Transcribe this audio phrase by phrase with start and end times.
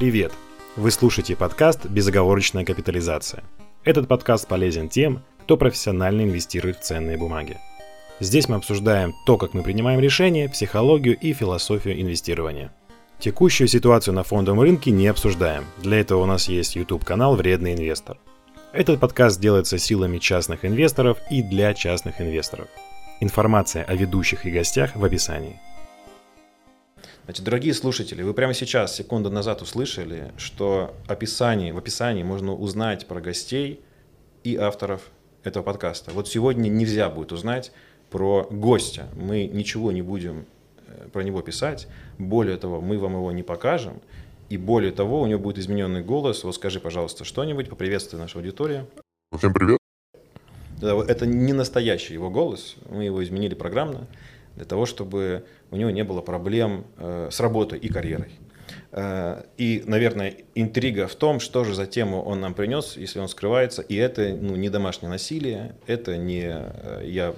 [0.00, 0.32] Привет!
[0.76, 3.42] Вы слушаете подкаст «Безоговорочная капитализация».
[3.82, 7.58] Этот подкаст полезен тем, кто профессионально инвестирует в ценные бумаги.
[8.20, 12.72] Здесь мы обсуждаем то, как мы принимаем решения, психологию и философию инвестирования.
[13.18, 15.64] Текущую ситуацию на фондовом рынке не обсуждаем.
[15.78, 18.18] Для этого у нас есть YouTube-канал «Вредный инвестор».
[18.72, 22.68] Этот подкаст делается силами частных инвесторов и для частных инвесторов.
[23.18, 25.58] Информация о ведущих и гостях в описании.
[27.28, 33.06] Значит, дорогие слушатели, вы прямо сейчас, секунду назад услышали, что описании, в описании можно узнать
[33.06, 33.82] про гостей
[34.44, 35.02] и авторов
[35.44, 36.10] этого подкаста.
[36.12, 37.70] Вот сегодня нельзя будет узнать
[38.08, 39.08] про гостя.
[39.14, 40.46] Мы ничего не будем
[40.86, 41.86] э, про него писать.
[42.16, 44.00] Более того, мы вам его не покажем.
[44.48, 46.44] И более того, у него будет измененный голос.
[46.44, 48.86] Вот скажи, пожалуйста, что-нибудь, поприветствуй нашу аудиторию.
[49.36, 49.76] Всем привет.
[50.80, 54.06] Это не настоящий его голос, мы его изменили программно
[54.58, 58.32] для того, чтобы у него не было проблем э, с работой и карьерой.
[58.90, 63.28] Э, и, наверное, интрига в том, что же за тему он нам принес, если он
[63.28, 63.82] скрывается.
[63.82, 67.34] И это ну, не домашнее насилие, это не э, я,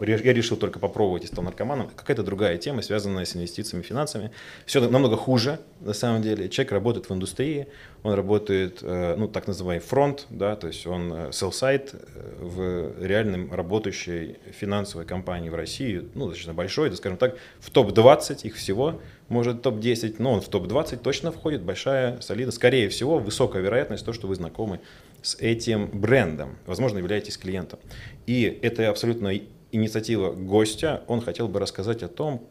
[0.00, 1.90] я решил только попробовать и стал наркоманом.
[1.94, 4.30] Какая-то другая тема, связанная с инвестициями, финансами.
[4.66, 6.48] Все намного хуже, на самом деле.
[6.48, 7.66] Человек работает в индустрии,
[8.02, 14.38] он работает, э, ну, так называемый фронт, да, то есть он sell-side в реальном работающей
[14.50, 19.62] финансовой компании в России, ну, достаточно большой, да, скажем так, в топ-20 их всего, может
[19.62, 22.50] топ-10, но он в топ-20 точно входит, большая, солида.
[22.50, 24.80] Скорее всего, высокая вероятность то, что вы знакомы
[25.22, 27.78] с этим брендом, возможно, являетесь клиентом.
[28.26, 29.32] И это абсолютно
[29.70, 32.46] инициатива гостя, он хотел бы рассказать о том,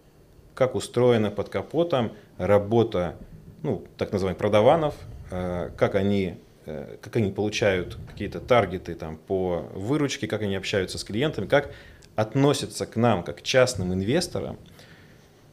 [0.56, 3.16] как устроена под капотом работа,
[3.64, 5.21] ну, так называемых продаванов, э,
[5.78, 11.04] как они э, как они получают какие-то таргеты там, по выручке, как они общаются с
[11.04, 11.72] клиентами, как
[12.16, 14.60] относятся к нам, как частным инвесторам–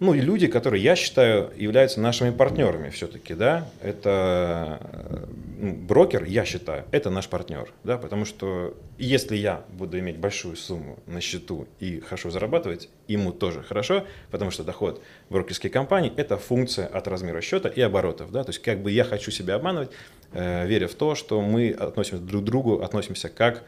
[0.00, 4.80] ну и люди, которые, я считаю, являются нашими партнерами все-таки, да, это
[5.58, 10.56] ну, брокер, я считаю, это наш партнер, да, потому что если я буду иметь большую
[10.56, 16.36] сумму на счету и хорошо зарабатывать, ему тоже хорошо, потому что доход брокерской компании– это
[16.36, 19.90] функция от размера счета и оборотов, да, то есть как бы я хочу себя обманывать,
[20.32, 23.64] э, веря в то, что мы относимся друг к другу, относимся как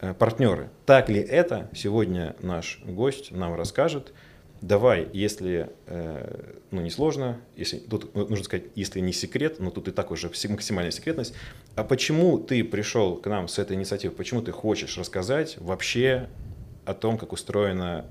[0.00, 0.68] э, партнеры.
[0.84, 4.12] Так ли это, сегодня наш гость нам расскажет–
[4.60, 9.88] давай, если э, ну, не сложно, если, тут нужно сказать, если не секрет, но тут
[9.88, 11.34] и так уже максимальная секретность,
[11.76, 16.28] а почему ты пришел к нам с этой инициативой, почему ты хочешь рассказать вообще
[16.84, 18.06] о том, как устроена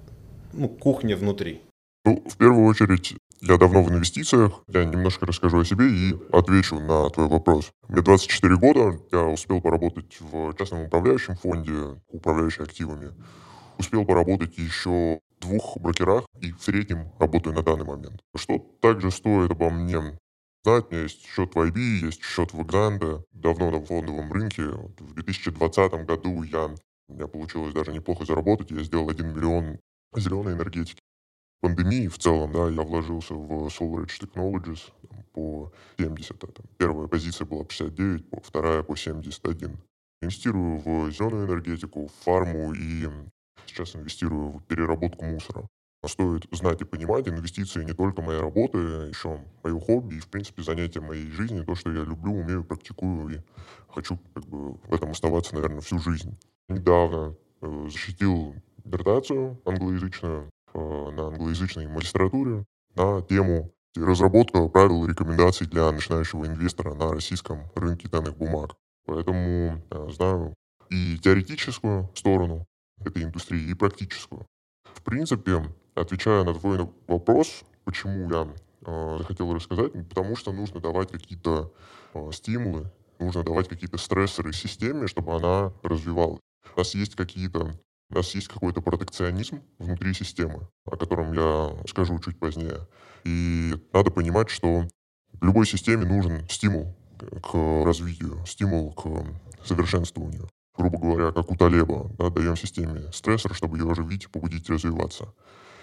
[0.53, 1.61] ну, кухня внутри?
[2.05, 4.63] Ну, в первую очередь, я давно в инвестициях.
[4.67, 7.71] Я немножко расскажу о себе и отвечу на твой вопрос.
[7.87, 13.11] Мне 24 года, я успел поработать в частном управляющем фонде, управляющий активами.
[13.77, 18.21] Успел поработать еще двух брокерах и в среднем работаю на данный момент.
[18.35, 20.17] Что также стоит обо мне
[20.63, 24.63] знать, у меня есть счет в IB, есть счет в Гранде, давно на фондовом рынке.
[24.63, 26.75] В 2020 году я,
[27.07, 29.79] у меня получилось даже неплохо заработать, я сделал 1 миллион
[30.15, 30.99] зеленой энергетики.
[31.61, 36.39] Пандемии в целом, да, я вложился в SolarEdge Technologies там, по 70.
[36.39, 39.77] Там, первая позиция была 59, вторая по 71.
[40.21, 43.09] Инвестирую в зеленую энергетику, в фарму и
[43.65, 45.67] сейчас инвестирую в переработку мусора.
[46.05, 50.63] Стоит знать и понимать, инвестиции не только моя работа, еще мое хобби и, в принципе,
[50.63, 53.41] занятие моей жизни, то, что я люблю, умею, практикую и
[53.89, 56.37] хочу как бы, в этом оставаться, наверное, всю жизнь.
[56.69, 58.55] Недавно э, защитил
[58.85, 60.79] диссертацию англоязычную э,
[61.11, 62.63] на англоязычной магистратуре
[62.95, 68.75] на тему разработка правил и рекомендаций для начинающего инвестора на российском рынке данных бумаг.
[69.05, 70.53] Поэтому э, знаю
[70.89, 72.65] и теоретическую сторону,
[73.05, 74.45] этой индустрии и практическую.
[74.83, 75.63] В принципе,
[75.95, 78.47] отвечая на твой вопрос, почему я
[78.85, 81.73] э, захотел рассказать, потому что нужно давать какие-то
[82.13, 86.39] э, стимулы, нужно давать какие-то стрессоры системе, чтобы она развивалась.
[86.75, 87.73] У нас есть какие-то
[88.11, 92.87] у нас есть какой-то протекционизм внутри системы, о котором я скажу чуть позднее.
[93.23, 94.87] И надо понимать, что
[95.41, 97.53] любой системе нужен стимул к
[97.85, 99.25] развитию, стимул к
[99.63, 100.49] совершенствованию
[100.79, 105.33] грубо говоря, как у Талеба, да, даем системе стрессор, чтобы ее оживить, побудить развиваться.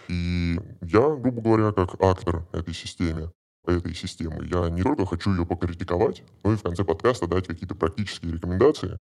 [0.09, 3.31] И я, грубо говоря, как актор этой системы,
[3.67, 7.75] этой системы, я не только хочу ее покритиковать, но и в конце подкаста дать какие-то
[7.75, 8.97] практические рекомендации,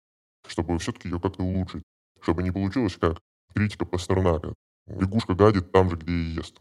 [0.48, 1.82] чтобы все-таки ее как-то улучшить,
[2.20, 3.18] чтобы не получилось как
[3.54, 4.52] критика Пастернака.
[4.88, 6.60] Лягушка гадит там же, где и ест.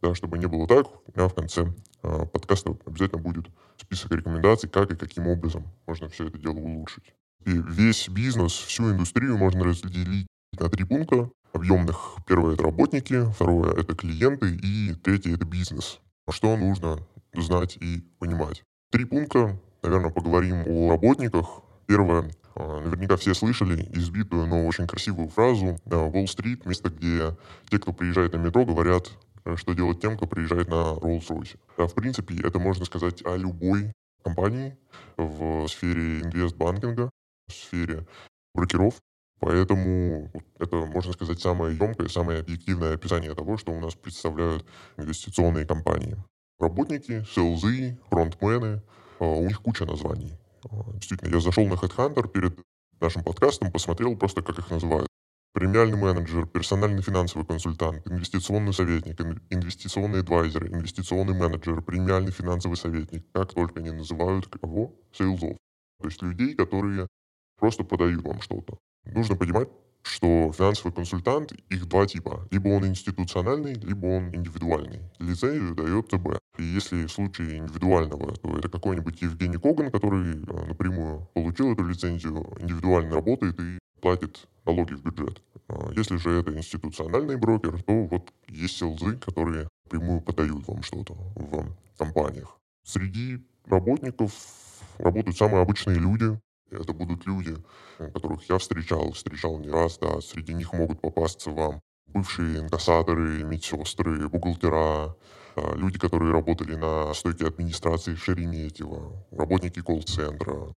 [0.00, 3.46] Да, чтобы не было так, у меня в конце э, подкаста обязательно будет
[3.76, 7.12] список рекомендаций, как и каким образом можно все это дело улучшить.
[7.44, 10.26] Весь бизнес, всю индустрию можно разделить
[10.58, 12.16] на три пункта объемных.
[12.26, 16.00] Первое— это работники, второе— это клиенты, и третье— это бизнес.
[16.28, 16.98] Что нужно
[17.34, 18.62] знать и понимать.
[18.90, 21.46] Три пункта наверное, поговорим о работниках.
[21.86, 27.36] Первое, а, наверняка все слышали избитую, но очень красивую фразу «Уолл-стрит»— место, где
[27.68, 29.10] те, кто приезжает на метро, говорят,
[29.44, 31.58] э, что делать тем, кто приезжает на Rolls-Royce.
[31.78, 33.92] А в принципе, это можно сказать о любой
[34.22, 34.76] компании
[35.16, 37.10] в сфере инвестбанкинга,
[37.54, 38.06] сфере
[38.54, 39.00] брокеров.
[39.40, 44.66] Поэтому это, можно сказать, самое емкое, самое объективное описание того, что у нас представляют
[44.98, 46.16] инвестиционные компании.
[46.58, 48.82] Работники, селзы, фронтмены,
[49.18, 50.34] а, у них куча названий.
[50.70, 52.58] А, действительно, я зашел на HeadHunter перед
[53.00, 55.08] нашим подкастом, посмотрел просто, как их называют.
[55.52, 59.20] Премиальный менеджер, персональный финансовый консультант, инвестиционный советник,
[59.50, 63.24] инвестиционный адвайзер, инвестиционный менеджер, премиальный финансовый советник.
[63.32, 64.94] Как только они называют кого?
[65.12, 65.56] Сейлзов.
[66.00, 67.08] То есть людей, которые
[67.60, 68.78] просто продают вам что-то.
[69.04, 69.68] Нужно понимать,
[70.02, 72.48] что финансовый консультант, их два типа.
[72.50, 75.00] Либо он институциональный, либо он индивидуальный.
[75.18, 76.38] Лицензию дает ТБ.
[76.58, 81.86] И если в случае индивидуального, то это какой-нибудь Евгений Коган, который э, напрямую получил эту
[81.86, 85.42] лицензию, индивидуально работает и платит налоги в бюджет.
[85.68, 91.14] А если же это институциональный брокер, то вот есть селзы, которые прямую подают вам что-то
[91.34, 92.58] в компаниях.
[92.84, 94.32] Среди работников
[94.98, 96.38] работают самые обычные люди,
[96.70, 97.56] это будут люди,
[97.98, 103.44] э, которых я встречал, встречал не раз, да, среди них могут попасться вам бывшие инкассаторы,
[103.44, 105.16] медсестры, бухгалтера,
[105.56, 110.72] а, люди, которые работали на стойке администрации Шереметьево, работники колл-центра,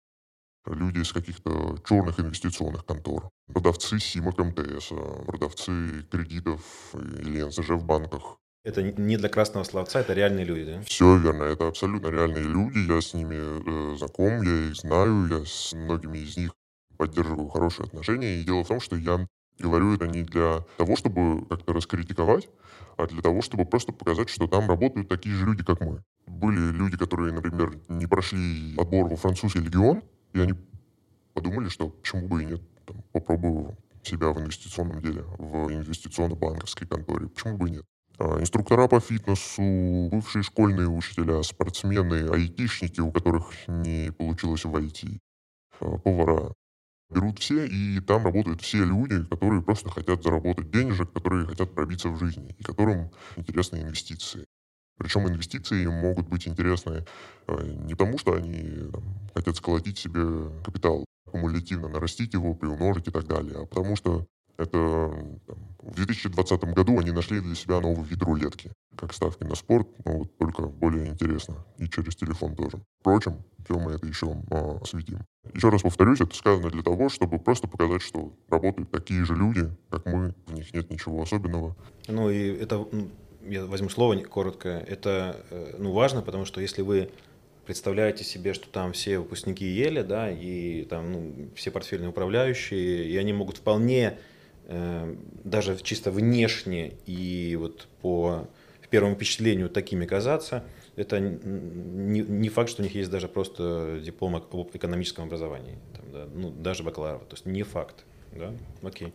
[0.66, 4.88] люди из каких-то черных инвестиционных контор, продавцы СИМок МТС,
[5.26, 10.82] продавцы кредитов или НСЖ в банках, это не для красного словца, это реальные люди, да?
[10.82, 15.44] Все верно, это абсолютно реальные люди, я с ними э, знаком, я их знаю, я
[15.44, 16.52] с многими из них
[16.96, 18.36] поддерживаю хорошие отношения.
[18.40, 19.26] И дело в том, что я
[19.58, 22.48] говорю это не для того, чтобы как-то раскритиковать,
[22.96, 26.02] а для того, чтобы просто показать, что там работают такие же люди, как мы.
[26.26, 30.02] Были люди, которые, например, не прошли отбор во французский легион,
[30.34, 30.54] и они
[31.34, 37.28] подумали, что почему бы и нет, там, попробую себя в инвестиционном деле, в инвестиционно-банковской конторе,
[37.28, 37.84] почему бы и нет.
[38.22, 45.18] А, инструктора по фитнесу, бывшие школьные учителя, спортсмены, айтишники, у которых не получилось войти,
[45.80, 46.52] а, повара.
[47.10, 52.10] Берут все, и там работают все люди, которые просто хотят заработать денежек, которые хотят пробиться
[52.10, 54.44] в жизни, и которым интересны инвестиции.
[54.98, 57.04] Причем инвестиции могут быть интересны
[57.48, 59.02] а, не потому, что они там,
[59.34, 64.26] хотят сколотить себе капитал, кумулятивно нарастить его, приумножить и так далее, а потому что
[64.62, 65.12] это
[65.46, 69.88] там, в 2020 году они нашли для себя новый вид рулетки, как ставки на спорт,
[70.04, 72.80] но вот только более интересно и через телефон тоже.
[73.00, 75.20] Впрочем, все мы это еще а, осветим.
[75.52, 79.70] Еще раз повторюсь, это сказано для того, чтобы просто показать, что работают такие же люди,
[79.90, 81.76] как мы, в них нет ничего особенного.
[82.08, 82.86] Ну и это,
[83.42, 87.10] я возьму слово коротко, это э, ну, важно, потому что если вы
[87.66, 93.16] представляете себе, что там все выпускники Ели, да, и там ну, все портфельные управляющие, и
[93.16, 94.31] они могут вполне Э,
[94.68, 98.48] даже чисто внешне и вот по
[98.92, 100.64] первому впечатлению такими казаться,
[100.96, 106.28] это не, факт, что у них есть даже просто диплом об экономическом образовании, там, да,
[106.34, 108.04] ну, даже бакалавра, то есть не факт,
[108.36, 109.14] да, окей.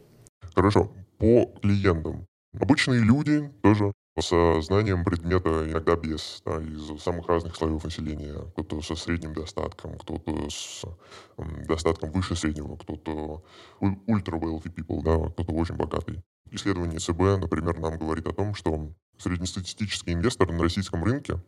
[0.56, 2.26] Хорошо, по клиентам.
[2.60, 8.36] Обычные люди тоже со знанием предмета иногда без, да, из самых разных слоев населения.
[8.54, 10.84] Кто-то со средним достатком, кто-то с
[11.68, 13.44] достатком выше среднего, кто-то
[13.80, 16.22] ультра wealthy people, да, кто-то очень богатый.
[16.52, 21.42] Исследование ЦБ, например, нам говорит о том, что среднестатистический инвестор на российском рынке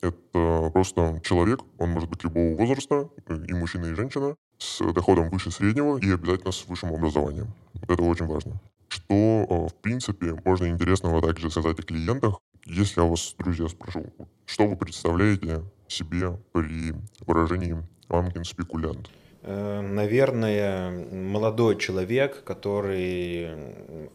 [0.00, 3.08] это просто человек, он может быть любого возраста,
[3.48, 7.52] и мужчина, и женщина, с доходом выше среднего и обязательно с высшим образованием.
[7.82, 8.60] Это очень важно.
[8.88, 12.40] Что, э, в принципе, можно интересного также сказать о клиентах.
[12.64, 14.06] Если я вас, друзья, спрошу,
[14.46, 16.94] что вы представляете себе при
[17.26, 17.76] выражении
[18.08, 19.08] «мамкин-спекулянт»?
[19.42, 23.48] Э, наверное, молодой человек, который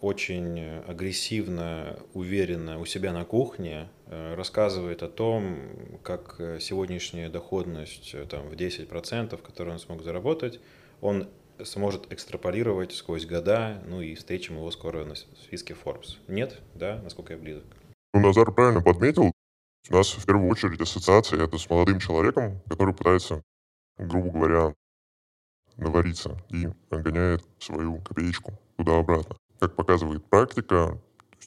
[0.02, 5.56] очень агрессивно, уверенно у себя на кухне э, рассказывает о том,
[6.04, 10.60] как сегодняшняя доходность там, в 10%, которую он смог заработать,
[11.02, 11.28] он
[11.66, 16.18] сможет экстраполировать сквозь года, ну и встретим его скоро на списке Forbes.
[16.28, 17.66] Нет, да, насколько я близок.
[18.14, 19.32] Ну, Назар правильно подметил.
[19.90, 23.42] У нас в первую очередь ассоциация это с молодым человеком, который пытается,
[23.98, 24.74] грубо говоря,
[25.78, 29.36] навариться и гоняет свою копеечку туда-обратно.
[29.60, 31.02] Как показывает практика,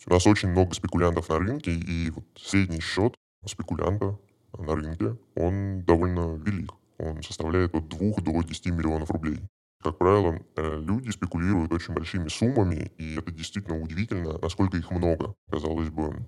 [0.06, 4.18] у нас очень много спекулянтов на рынке, и вот средний счет спекулянта
[4.58, 6.72] на рынке, он довольно велик.
[6.98, 9.38] Он составляет от 2 до 10 миллионов рублей.
[9.86, 15.36] Как правило, э, люди спекулируют очень большими суммами, и это действительно удивительно, насколько их много.
[15.48, 16.26] Казалось бы,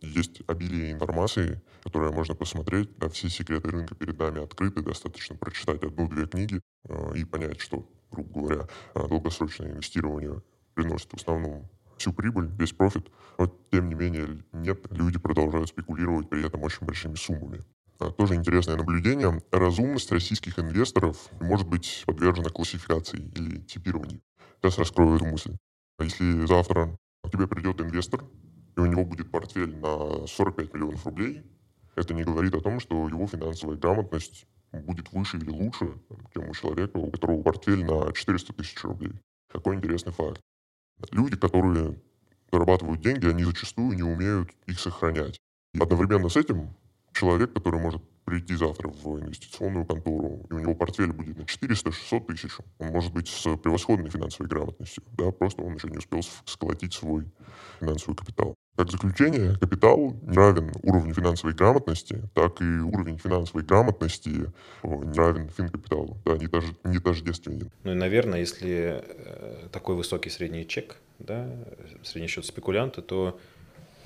[0.00, 5.84] есть обилие информации, которую можно посмотреть, да, все секреты рынка перед нами открыты, достаточно прочитать
[5.84, 10.42] одну-две книги э, и понять, что, грубо говоря, э, долгосрочное инвестирование
[10.74, 16.28] приносит в основном всю прибыль, весь профит, но тем не менее нет, люди продолжают спекулировать
[16.28, 17.60] при этом очень большими суммами.
[18.02, 19.40] А, тоже интересное наблюдение.
[19.52, 24.20] Разумность российских инвесторов может быть подвержена классификации или типированию.
[24.60, 25.56] Сейчас раскрою эту мысль.
[26.00, 28.24] Если завтра к тебе придет инвестор,
[28.76, 31.44] и у него будет портфель на 45 миллионов рублей,
[31.94, 35.92] это не говорит о том, что его финансовая грамотность будет выше или лучше,
[36.34, 39.12] чем у человека, у которого портфель на 400 тысяч рублей.
[39.52, 40.40] Такой интересный факт.
[41.12, 42.00] Люди, которые
[42.50, 45.38] зарабатывают деньги, они зачастую не умеют их сохранять.
[45.74, 46.74] И одновременно с этим
[47.12, 52.26] человек, который может прийти завтра в инвестиционную контору, и у него портфель будет на 400-600
[52.26, 56.94] тысяч, он может быть с превосходной финансовой грамотностью, да, просто он еще не успел сколотить
[56.94, 57.24] свой
[57.80, 58.54] финансовый капитал.
[58.76, 64.28] Как заключение, капитал равен уровню финансовой грамотности, так и уровень финансовой грамотности
[64.82, 67.70] не равен финкапиталу, да, не, тож, не тождественен.
[67.84, 71.50] Ну и, наверное, если э, такой высокий средний чек, да,
[72.02, 73.38] средний счет спекулянта, то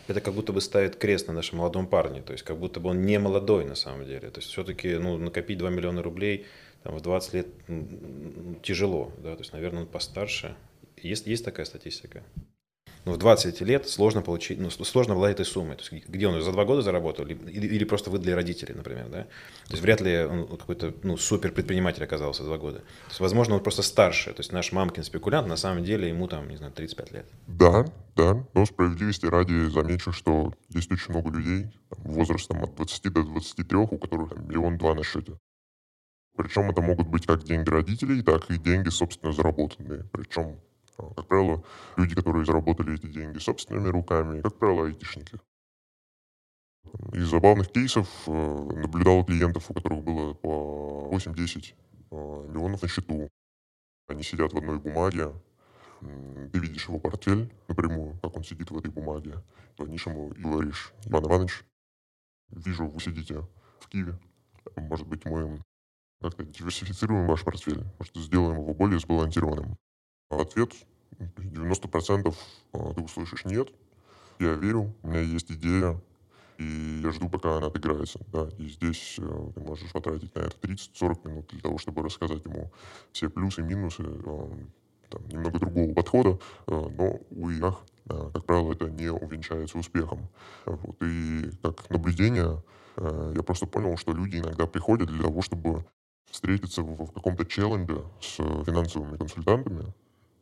[0.08, 2.90] это как будто бы ставит крест на нашем молодом парне, то есть как будто бы
[2.90, 4.30] он не молодой на самом деле.
[4.30, 6.46] То есть все-таки ну, накопить 2 миллиона рублей
[6.82, 10.56] там, в 20 лет ну, тяжело, да, то есть, наверное, он постарше.
[10.96, 12.22] Есть, есть такая статистика?
[13.06, 15.76] Ну, в 20 лет сложно получить, ну, сложно обладать этой суммой.
[15.76, 19.22] То есть, где он за два года заработал, или, или просто выдали родители, например, да?
[19.22, 22.80] То есть, вряд ли он какой-то, ну, супер предприниматель оказался два года.
[22.80, 24.32] То есть, возможно, он просто старше.
[24.32, 27.26] То есть, наш мамкин спекулянт, на самом деле, ему там, не знаю, 35 лет.
[27.46, 27.86] Да,
[28.16, 28.44] да.
[28.54, 33.78] Но справедливости ради замечу, что есть очень много людей там, возрастом от 20 до 23,
[33.78, 35.38] у которых там, миллион-два на счете.
[36.36, 40.02] Причем это могут быть как деньги родителей, так и деньги, собственно, заработанные.
[40.10, 40.58] Причем
[40.96, 41.62] как правило,
[41.96, 45.38] люди, которые заработали эти деньги собственными руками, как правило, айтишники.
[47.12, 51.74] Из забавных кейсов э, наблюдал клиентов, у которых было по 8-10
[52.10, 52.14] э,
[52.48, 53.28] миллионов на счету.
[54.08, 55.32] Они сидят в одной бумаге,
[56.00, 59.42] ты видишь его портфель напрямую, как он сидит в этой бумаге.
[59.76, 61.64] Звонишь ему и говоришь, Иван Иванович,
[62.50, 63.46] вижу, вы сидите
[63.80, 64.18] в Киеве.
[64.76, 65.60] Может быть, мы
[66.20, 69.76] как-то диверсифицируем ваш портфель, может, сделаем его более сбалансированным.
[70.28, 70.73] Ответ
[71.18, 72.35] 90%
[72.73, 73.73] а, ты услышишь «нет».
[74.38, 75.99] Я верю, у меня есть идея,
[76.59, 78.21] и я жду, пока она отыграется.
[78.33, 78.49] Да.
[78.59, 82.71] И здесь э, ты можешь потратить на это 30-40 минут для того, чтобы рассказать ему
[83.12, 84.49] все плюсы минусы э,
[85.11, 90.28] там, немного другого подхода, э, но, увы, ах, э, как правило, это не увенчается успехом.
[90.64, 90.97] Вот.
[91.02, 92.62] И как наблюдение
[92.97, 95.85] э, я просто понял, что люди иногда приходят для того, чтобы
[96.30, 99.92] встретиться в, в каком-то челлендже с финансовыми консультантами,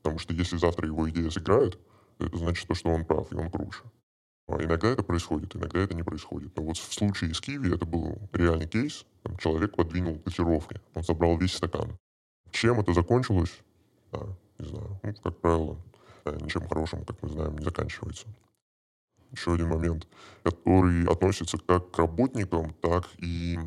[0.05, 1.79] Потому что если завтра его идея сыграет,
[2.19, 3.81] это значит то, что он прав, и он круче.
[4.47, 6.55] А иногда это происходит, иногда это не происходит.
[6.57, 9.07] Но вот в случае с Киви это был реальный кейс.
[9.23, 11.97] Там человек подвинул котировки, он собрал весь стакан.
[12.51, 13.63] Чем это закончилось?
[14.13, 14.27] Да,
[14.59, 15.01] не знаю.
[15.03, 15.79] Ну, как правило,
[16.27, 18.27] да, ничем хорошим, как мы знаем, не заканчивается.
[19.33, 20.07] Еще один момент,
[20.43, 23.59] который относится как к работникам, так и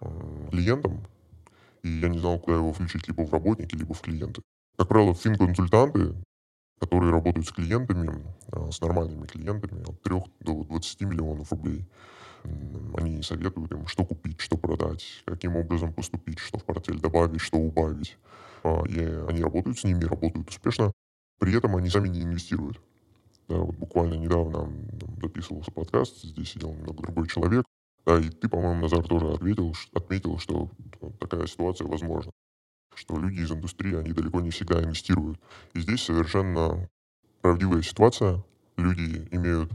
[0.00, 1.04] э, клиентам.
[1.82, 4.42] И я не знал, куда его включить, либо в работники, либо в клиенты.
[4.76, 6.14] Как правило, финконсультанты,
[6.80, 11.86] которые работают с клиентами, а, с нормальными клиентами, от 3 до 20 миллионов рублей,
[12.96, 17.58] они советуют им, что купить, что продать, каким образом поступить, что в портфель добавить, что
[17.58, 18.18] убавить.
[18.64, 18.98] А, и
[19.28, 20.92] они работают с ними, работают успешно.
[21.38, 22.80] При этом они сами не инвестируют.
[23.48, 24.72] Да, вот буквально недавно
[25.20, 27.64] записывался подкаст, здесь сидел немного другой человек,
[28.06, 30.70] да, и ты, по-моему, Назар тоже ответил, отметил, что
[31.20, 32.32] такая ситуация возможна
[32.94, 35.38] что люди из индустрии, они далеко не всегда инвестируют.
[35.74, 36.88] И здесь совершенно
[37.40, 38.42] правдивая ситуация.
[38.76, 39.70] Люди имеют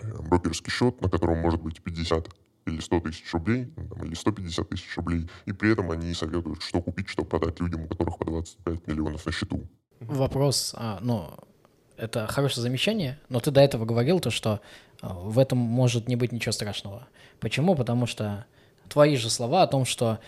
[0.00, 2.28] э, брокерский счет, на котором может быть 50
[2.66, 6.62] или 100 тысяч рублей, ну, там, или 150 тысяч рублей, и при этом они советуют,
[6.62, 9.62] что купить, что продать людям, у которых по 25 миллионов на счету.
[10.00, 11.30] Вопрос, а, ну,
[11.96, 14.60] это хорошее замечание, но ты до этого говорил то, что
[15.02, 17.08] а, в этом может не быть ничего страшного.
[17.40, 17.74] Почему?
[17.74, 18.46] Потому что
[18.88, 20.18] твои же слова о том, что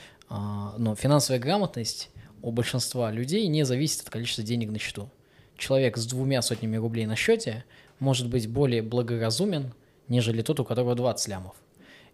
[0.79, 2.11] но финансовая грамотность
[2.43, 5.11] у большинства людей не зависит от количества денег на счету.
[5.57, 7.65] Человек с двумя сотнями рублей на счете
[7.99, 9.75] может быть более благоразумен,
[10.09, 11.55] нежели тот, у которого 20 лямов.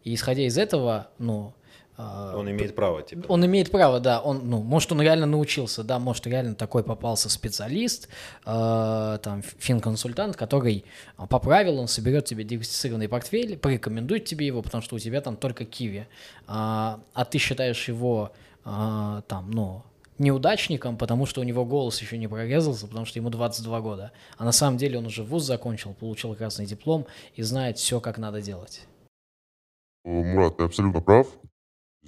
[0.04, 1.67] И исходя из этого, ну, а,
[1.98, 3.26] он имеет право, типа.
[3.28, 4.20] Он имеет право, да.
[4.20, 8.08] Он, ну, может, он реально научился, да, может, реально такой попался специалист,
[8.46, 10.84] э, там, финконсультант, который
[11.28, 15.64] по правилам соберет тебе диверсифицированный портфель, порекомендует тебе его, потому что у тебя там только
[15.64, 16.06] киви.
[16.46, 18.30] А, а ты считаешь его,
[18.64, 19.82] э, там, ну,
[20.18, 24.12] неудачником, потому что у него голос еще не прорезался, потому что ему 22 года.
[24.36, 28.18] А на самом деле он уже вуз закончил, получил красный диплом и знает все, как
[28.18, 28.86] надо делать.
[30.04, 31.26] Мурат, ты абсолютно прав.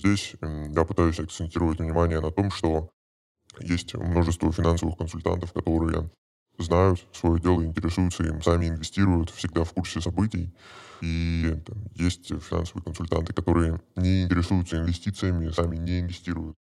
[0.00, 2.90] Здесь я пытаюсь акцентировать внимание на том, что
[3.60, 6.10] есть множество финансовых консультантов, которые
[6.56, 10.54] знают свое дело, интересуются им, сами инвестируют, всегда в курсе событий.
[11.02, 16.56] И там, есть финансовые консультанты, которые не интересуются инвестициями, сами не инвестируют.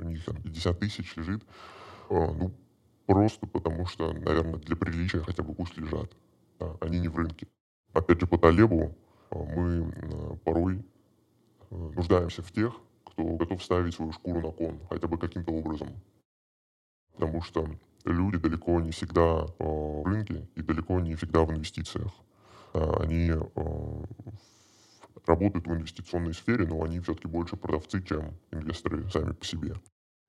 [0.00, 1.44] У них там 50 тысяч лежит.
[2.10, 2.52] А, ну,
[3.06, 6.10] просто потому что, наверное, для приличия хотя бы пусть лежат.
[6.58, 7.46] Да, они не в рынке.
[7.92, 8.96] Опять же, по Талебу
[9.30, 10.84] а, мы а, порой
[11.94, 12.72] нуждаемся в тех,
[13.04, 15.88] кто готов ставить свою шкуру на кон, хотя бы каким-то образом.
[17.14, 17.68] Потому что
[18.04, 22.12] люди далеко не всегда в рынке и далеко не всегда в инвестициях.
[22.72, 23.32] Они
[25.26, 29.74] работают в инвестиционной сфере, но они все-таки больше продавцы, чем инвесторы сами по себе.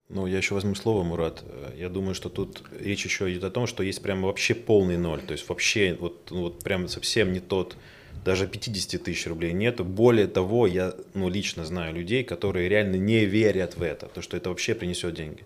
[0.09, 1.43] Ну, я еще возьму слово, Мурат.
[1.75, 5.21] Я думаю, что тут речь еще идет о том, что есть прям вообще полный ноль.
[5.21, 7.77] То есть вообще вот, ну, вот прям совсем не тот,
[8.23, 9.83] даже 50 тысяч рублей нету.
[9.83, 14.37] Более того, я ну, лично знаю людей, которые реально не верят в это, то, что
[14.37, 15.43] это вообще принесет деньги.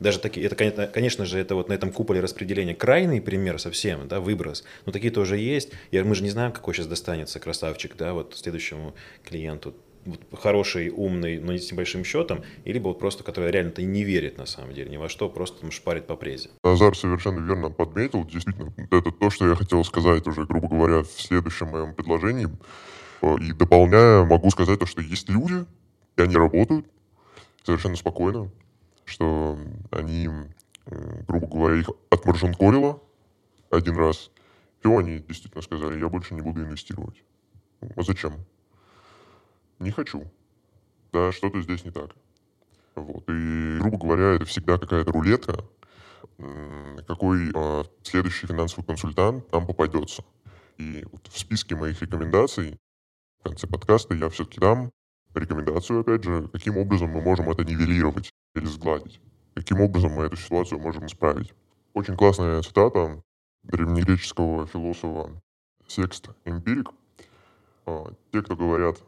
[0.00, 4.20] Даже такие, это, конечно же, это вот на этом куполе распределения крайний пример совсем, да,
[4.20, 8.14] выброс, но такие тоже есть, и мы же не знаем, какой сейчас достанется красавчик, да,
[8.14, 13.82] вот следующему клиенту, вот хороший, умный, но с небольшим счетом, или вот просто, который реально-то
[13.82, 16.50] не верит на самом деле ни во что, просто там шпарит по презе.
[16.64, 18.24] Назар совершенно верно подметил.
[18.24, 22.48] Действительно, это то, что я хотел сказать уже, грубо говоря, в следующем моем предложении.
[23.22, 25.66] И дополняя, могу сказать то, что есть люди,
[26.16, 26.86] и они работают
[27.62, 28.50] совершенно спокойно,
[29.04, 29.58] что
[29.90, 30.28] они,
[31.28, 33.02] грубо говоря, их отмаржинкорило
[33.70, 34.30] один раз.
[34.82, 37.22] И они действительно сказали, я больше не буду инвестировать.
[37.82, 38.32] А зачем?
[39.80, 40.30] Не хочу.
[41.12, 42.10] Да, что-то здесь не так.
[42.94, 43.24] Вот.
[43.28, 45.64] И, грубо говоря, это всегда какая-то рулетка,
[47.06, 50.22] какой э, следующий финансовый консультант нам попадется.
[50.78, 52.78] И вот в списке моих рекомендаций
[53.40, 54.90] в конце подкаста я все-таки дам
[55.34, 59.20] рекомендацию, опять же, каким образом мы можем это нивелировать или сгладить.
[59.54, 61.54] Каким образом мы эту ситуацию можем исправить.
[61.94, 63.22] Очень классная цитата
[63.62, 65.40] древнегреческого философа
[65.86, 66.90] Секст Эмпирик.
[67.86, 68.98] А, те, кто говорят,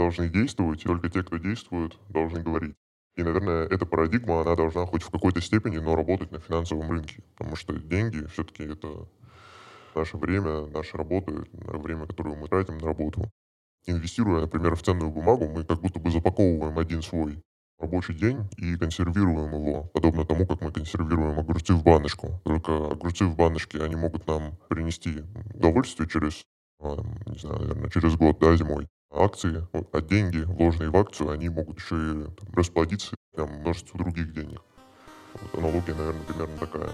[0.00, 2.74] должны действовать, и только те, кто действует, должны говорить.
[3.16, 7.22] И, наверное, эта парадигма, она должна хоть в какой-то степени, но работать на финансовом рынке.
[7.36, 9.06] Потому что деньги все-таки это
[9.94, 13.30] наше время, наша работа, время, которое мы тратим на работу.
[13.86, 17.42] Инвестируя, например, в ценную бумагу, мы как будто бы запаковываем один свой
[17.78, 22.40] рабочий день и консервируем его, подобно тому, как мы консервируем огурцы в баночку.
[22.44, 26.44] Только огурцы в баночке, они могут нам принести удовольствие через,
[26.78, 28.86] а, не знаю, наверное, через год, да, зимой.
[29.10, 34.32] Акции, а деньги, вложенные в акцию, они могут еще и там, расплодиться на множество других
[34.32, 34.62] денег.
[35.34, 36.90] Вот аналогия, наверное, примерно такая.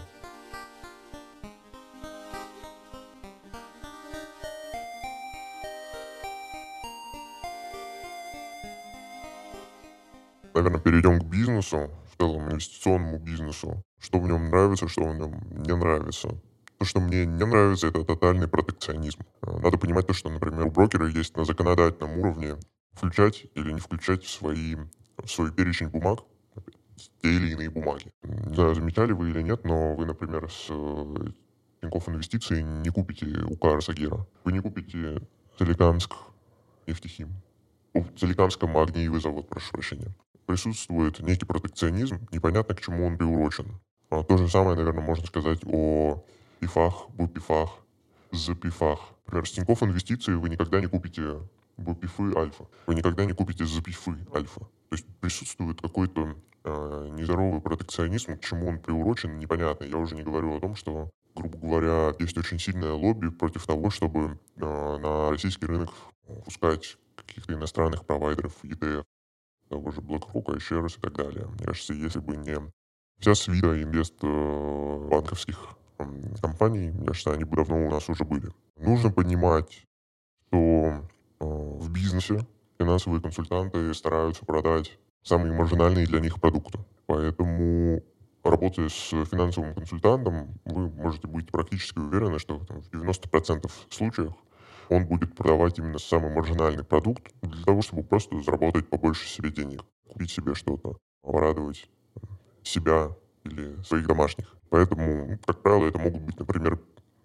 [10.55, 13.83] наверное, перейдем к бизнесу, в целом инвестиционному бизнесу.
[13.99, 16.41] Что в нем нравится, что в нем не нравится.
[16.79, 19.21] То, что мне не нравится, это тотальный протекционизм.
[19.43, 22.57] Э, надо понимать то, что, например, у брокера есть на законодательном уровне
[22.93, 24.77] включать или не включать в, свои,
[25.17, 26.21] в свой перечень бумаг
[27.23, 28.11] те или иные бумаги.
[28.23, 31.27] Не знаю, замечали вы или нет, но вы, например, с э,
[31.83, 34.27] Тинькофф Инвестиции не купите УК Росагира.
[34.45, 35.23] Вы не купите
[35.59, 36.15] Соликамск
[36.87, 37.31] нефтехим.
[38.17, 40.15] Соликамск магниевый завод, прошу прощения
[40.47, 43.81] присутствует некий протекционизм, непонятно к чему он приурочен.
[44.11, 46.25] А то же самое, наверное, можно сказать о
[46.61, 47.71] ПИФах, БУПИФах,
[48.33, 49.01] ЗПИФах.
[49.27, 51.41] Например, с Тинькофф инвестиции вы никогда не купите
[51.77, 52.67] БУПИФы Альфа.
[52.87, 54.61] Вы никогда не купите ЗПИФы Альфа.
[54.61, 59.85] То есть присутствует какой-то э, нездоровый протекционизм, к чему он приурочен, непонятно.
[59.85, 63.91] Я уже не говорю о том, что, грубо говоря, есть очень сильное лобби против того,
[63.91, 65.91] чтобы э, на российский рынок
[66.45, 69.05] пускать каких-то иностранных провайдеров ETF
[69.69, 71.47] того же BlackRock, iShares и так далее.
[71.47, 72.57] Мне кажется, если бы не
[73.19, 75.77] вся свита инвест э, банковских
[76.41, 78.53] компаний, мне кажется, они бы давно у нас уже были.
[78.77, 79.85] Нужно понимать,
[80.49, 82.47] что э, в бизнесе
[82.79, 86.79] финансовые консультанты стараются продать самые маржинальные для них продукты.
[87.07, 88.03] Поэтому,
[88.45, 94.33] работая с финансовым консультантом, вы можете быть практически уверены, что там, в 90% случаев
[94.89, 99.85] он будет продавать именно самый маржинальный продукт для того, чтобы просто заработать побольше себе денег,
[100.09, 101.89] купить себе что-то, порадовать
[102.63, 104.56] себя или своих домашних.
[104.71, 106.79] Поэтому, как правило, это могут быть, например,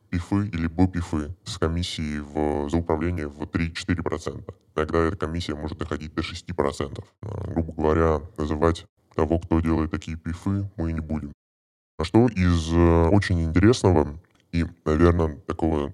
[0.09, 4.53] пифы или бупифы с комиссией в, за управление в 3-4%.
[4.75, 7.03] Иногда эта комиссия может доходить до 6%.
[7.21, 11.31] А, грубо говоря, называть того, кто делает такие пифы, мы не будем.
[11.97, 14.19] А что из э, очень интересного
[14.51, 15.93] и, наверное, такого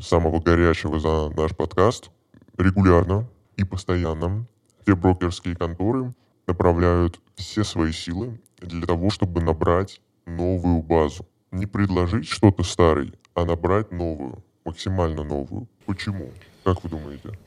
[0.00, 2.10] самого горячего за наш подкаст,
[2.56, 4.46] регулярно и постоянно
[4.84, 6.14] те брокерские конторы
[6.46, 11.26] направляют все свои силы для того, чтобы набрать новую базу.
[11.50, 15.68] Не предложить что-то старое, а набрать новую, максимально новую.
[15.86, 16.30] Почему?
[16.64, 17.38] Как вы думаете?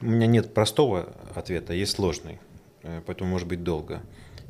[0.00, 2.38] У меня нет простого ответа, есть сложный,
[2.82, 4.00] э, поэтому может быть долго.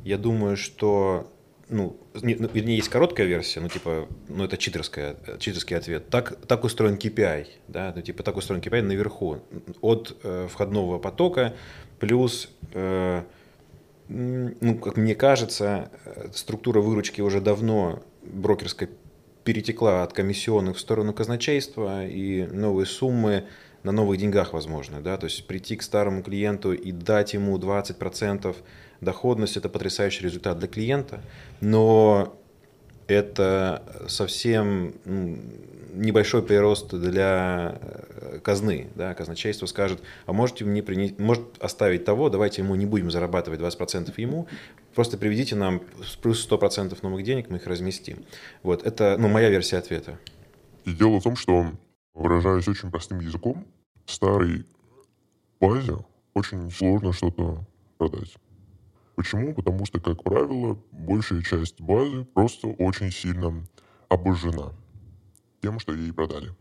[0.03, 1.31] Я думаю, что
[1.69, 6.09] ну, не, ну, вернее, есть короткая версия, ну, типа, ну, это читерская, читерский ответ.
[6.09, 9.37] Так, так устроен KPI, да, ну, типа, так устроен KPI наверху,
[9.81, 11.53] от э, входного потока,
[11.99, 13.23] плюс, э,
[14.09, 18.89] ну, как мне кажется, э, структура выручки уже давно брокерской
[19.43, 23.45] перетекла от комиссионных в сторону казначейства, и новые суммы
[23.83, 28.55] на новых деньгах возможны, да, то есть прийти к старому клиенту и дать ему 20%
[28.99, 31.21] доходность– это потрясающий результат для клиента,
[31.61, 32.35] но
[33.07, 34.93] это совсем
[35.93, 37.98] небольшой прирост для э,
[38.41, 38.89] казны.
[38.95, 39.13] Да?
[39.13, 44.13] Казначейство скажет, а можете мне принять, может оставить того, давайте ему не будем зарабатывать 20%
[44.17, 44.47] ему,
[44.95, 45.81] просто приведите нам
[46.21, 48.23] плюс 100% новых денег, мы их разместим.
[48.63, 50.19] Вот, это ну, моя версия ответа.
[50.85, 51.71] И дело в том, что,
[52.13, 53.65] выражаясь очень простым языком,
[54.05, 54.65] старой
[55.59, 55.97] базе
[56.33, 57.65] очень сложно что-то
[57.97, 58.33] продать.
[59.15, 59.53] Почему?
[59.53, 63.65] Потому что, как правило, большая часть базы просто очень сильно
[64.07, 64.71] обожжена
[65.61, 66.51] тем, что ей продали.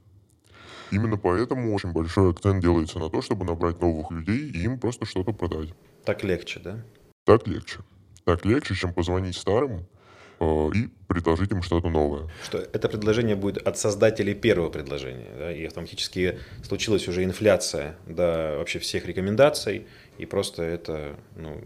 [0.91, 5.05] Именно поэтому очень большой акцент делается на то, чтобы набрать новых людей и им просто
[5.07, 5.71] что-то продать.
[6.05, 6.83] Так легче, да?
[7.25, 7.81] Так легче.
[8.25, 9.87] Так легче, чем позвонить старым
[10.41, 12.29] э, и предложить им что-то новое.
[12.45, 18.57] Что это предложение будет от создателей первого предложения, да, и автоматически случилась уже инфляция да,
[18.57, 19.87] вообще всех рекомендаций,
[20.19, 21.61] и просто это ну,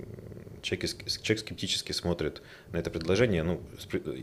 [0.62, 0.90] человек,
[1.22, 3.42] человек скептически смотрит на это предложение.
[3.42, 3.60] Ну,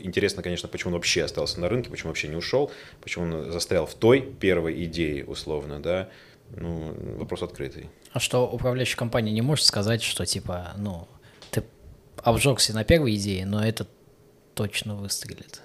[0.02, 3.86] интересно, конечно, почему он вообще остался на рынке, почему вообще не ушел, почему он застрял
[3.86, 6.08] в той первой идее, условно, да.
[6.56, 7.90] Ну, вопрос открытый.
[8.12, 11.06] А что управляющая компания не может сказать, что типа, ну,
[11.50, 11.62] ты
[12.16, 13.86] обжегся на первой идее, но это
[14.54, 15.60] точно выстрелит?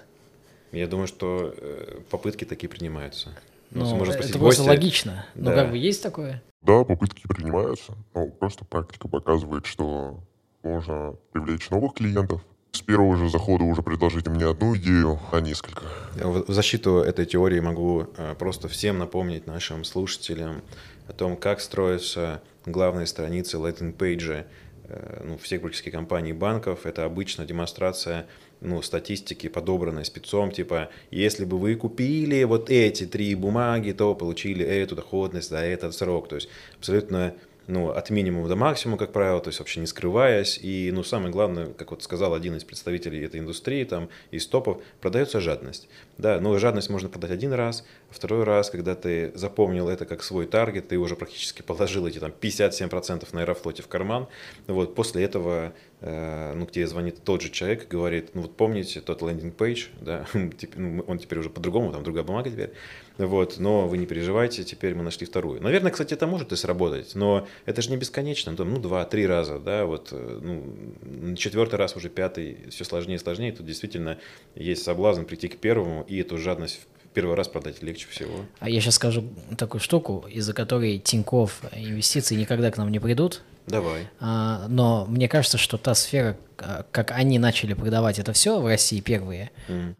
[0.72, 3.36] Я думаю, что э, попытки такие принимаются.
[3.72, 5.26] Ну, можно это просто логично.
[5.34, 5.50] Да.
[5.50, 6.44] Ну, как бы есть такое?
[6.62, 10.20] Да, попытки принимаются, но просто практика показывает, что
[10.66, 12.42] можно привлечь новых клиентов.
[12.72, 15.84] С первого же захода уже предложить им не одну идею, а несколько.
[16.16, 20.62] В защиту этой теории могу э, просто всем напомнить нашим слушателям
[21.08, 24.46] о том, как строятся главные страницы лендинг-пейджа
[24.90, 26.86] э, ну, всех практически компаний банков.
[26.86, 28.26] Это обычно демонстрация
[28.60, 34.66] ну, статистики, подобранной спецом, типа, если бы вы купили вот эти три бумаги, то получили
[34.66, 36.28] эту доходность за этот срок.
[36.28, 37.36] То есть абсолютно
[37.68, 40.60] ну, от минимума до максимума, как правило, то есть вообще не скрываясь.
[40.62, 44.82] И, ну, самое главное, как вот сказал один из представителей этой индустрии, там, из топов,
[45.02, 45.88] продается жадность.
[46.18, 50.46] Да, но жадность можно продать один раз, второй раз, когда ты запомнил это как свой
[50.46, 54.28] target, ты уже практически положил эти там 57% на аэрофлоте в карман,
[54.68, 55.74] вот, после этого
[56.06, 59.88] ну, к тебе звонит тот же человек и говорит, ну вот помните тот landing page,
[60.02, 60.28] да,
[60.76, 62.72] ну, он теперь уже по-другому, там другая бумага теперь,
[63.18, 65.62] вот, но вы не переживайте, теперь мы нашли вторую.
[65.64, 69.58] Наверное, кстати, это может и сработать, но это же не бесконечно, там, ну, два-три раза,
[69.58, 74.20] да, вот, э, ну, четвертый раз, уже пятый, все сложнее и сложнее, тут действительно
[74.54, 76.82] есть соблазн прийти к первому и эту жадность
[77.16, 78.46] первый раз продать легче всего.
[78.60, 79.24] А я сейчас скажу
[79.58, 84.08] такую штуку, из-за которой Тиньков инвестиции никогда к нам не придут, Давай.
[84.20, 88.68] А, но мне кажется, что та сфера, а, как они начали продавать это все в
[88.68, 89.96] России первые, mm.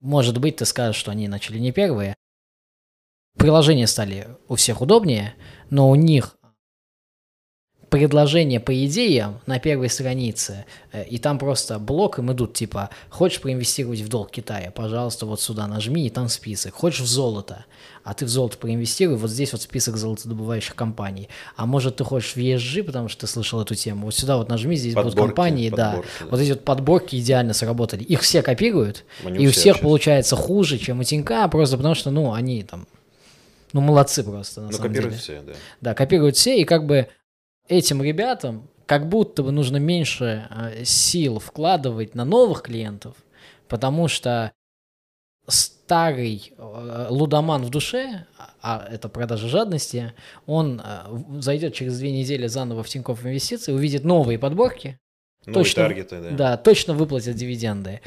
[0.00, 2.14] может быть, ты скажешь, что они начали не первые.
[3.36, 5.34] Приложения стали у всех удобнее,
[5.70, 6.37] но у них
[7.90, 13.40] предложение по идеям на первой странице, э, и там просто блок им идут, типа, хочешь
[13.40, 16.74] проинвестировать в долг Китая, пожалуйста, вот сюда нажми, и там список.
[16.74, 17.64] Хочешь в золото,
[18.04, 21.28] а ты в золото проинвестируй, вот здесь вот список золотодобывающих компаний.
[21.56, 24.48] А может, ты хочешь в ESG, потому что ты слышал эту тему, вот сюда вот
[24.48, 26.24] нажми, здесь подборки, будут компании, подборки, да.
[26.24, 26.30] да.
[26.30, 28.02] Вот эти вот подборки идеально сработали.
[28.04, 29.82] Их все копируют, они и у всех сейчас.
[29.82, 32.86] получается хуже, чем у Тинька, просто потому что, ну, они там
[33.72, 35.22] ну, молодцы просто, на ну, самом копируют деле.
[35.22, 35.52] все, да.
[35.80, 37.08] Да, копируют все, и как бы
[37.68, 43.16] этим ребятам как будто бы нужно меньше э, сил вкладывать на новых клиентов,
[43.68, 44.52] потому что
[45.46, 48.26] старый э, лудоман в душе,
[48.62, 50.14] а это продажа жадности,
[50.46, 54.98] он э, зайдет через две недели заново в Тинькофф Инвестиции, увидит новые подборки,
[55.46, 56.30] Новые точно, таргеты, да.
[56.30, 58.00] Да, точно выплатят дивиденды.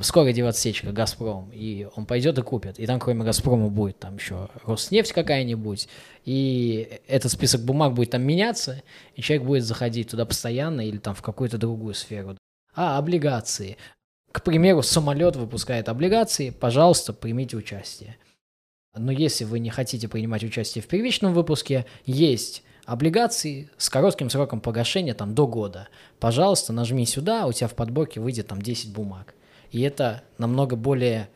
[0.00, 2.78] Скоро идет отсечка «Газпром», и он пойдет и купит.
[2.80, 5.88] И там кроме «Газпрома» будет там еще «Роснефть» какая-нибудь,
[6.24, 8.82] и этот список бумаг будет там меняться,
[9.14, 12.36] и человек будет заходить туда постоянно или там в какую-то другую сферу.
[12.74, 13.76] А, облигации.
[14.32, 18.16] К примеру, самолет выпускает облигации, пожалуйста, примите участие.
[18.96, 24.60] Но если вы не хотите принимать участие в первичном выпуске, есть облигации с коротким сроком
[24.60, 25.88] погашения там до года.
[26.18, 29.34] Пожалуйста, нажми сюда, у тебя в подборке выйдет там 10 бумаг.
[29.74, 31.28] И это намного более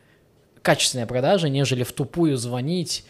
[0.61, 3.03] качественная продажа, нежели в тупую звонить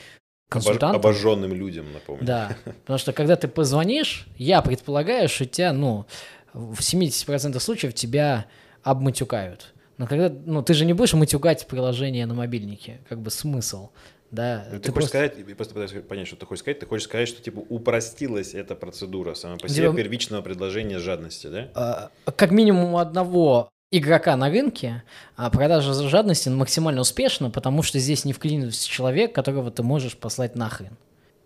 [0.50, 1.00] консультантам.
[1.00, 2.26] Обожженным людям, напомню.
[2.26, 6.08] Да, потому что когда ты позвонишь, я предполагаю, что тебя, ну,
[6.54, 8.48] в 70% случаев тебя
[8.82, 9.76] обматюкают.
[10.00, 13.90] Но когда, ну, ты же не будешь матюкать приложение на мобильнике, как бы смысл.
[14.32, 15.28] Да, ну, ты, ты хочешь просто...
[15.36, 16.80] сказать, просто пытаюсь понять, что ты хочешь сказать.
[16.80, 19.96] Ты хочешь сказать, что типа упростилась эта процедура сама по себе Дело...
[19.96, 21.70] первичного предложения жадности, да?
[21.76, 25.04] А, как минимум одного игрока на рынке,
[25.36, 30.56] а продажа жадности максимально успешна, потому что здесь не вклинивается человек, которого ты можешь послать
[30.56, 30.98] нахрен.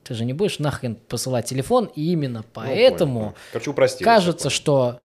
[0.04, 4.50] Ты же не будешь нахрен посылать телефон, и именно ну, поэтому ну, Короче, упростилось, кажется,
[4.50, 5.00] что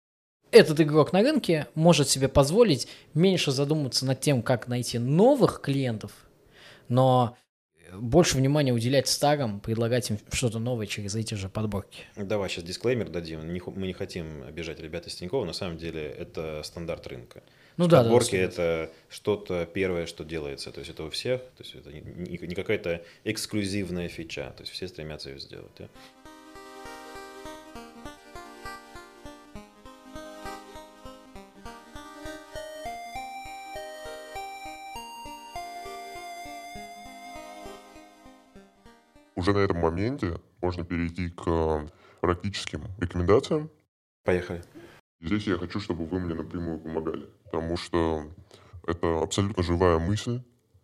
[0.52, 6.12] этот игрок на рынке может себе позволить меньше задуматься над тем, как найти новых клиентов,
[6.88, 7.36] но
[8.00, 12.04] больше внимания уделять старым, предлагать им что-то новое через эти же подборки.
[12.16, 13.42] Давай сейчас дисклеймер дадим.
[13.42, 15.46] Мы не хотим обижать ребят из Тинькова.
[15.46, 17.44] На самом деле это стандарт рынка.
[17.78, 20.72] Ну, да, подборки да, это что-то первое, что делается.
[20.72, 21.42] То есть это у всех.
[21.58, 24.54] То есть это не, какая-то эксклюзивная фича.
[24.56, 25.72] То есть все стремятся ее сделать.
[25.78, 25.90] Да?
[39.36, 41.88] Уже на этом моменте можно перейти к э,
[42.22, 43.70] практическим рекомендациям.
[44.24, 44.64] Поехали.
[45.22, 48.24] Здесь я хочу, чтобы вы мне напрямую помогали, потому что
[48.88, 50.42] это абсолютно живая мысль.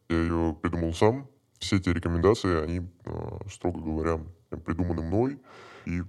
[0.10, 1.28] Я ее придумал сам.
[1.60, 4.20] Все эти рекомендации, они, э, строго говоря,
[4.66, 5.40] придуманы мной,
[5.86, 6.04] и э,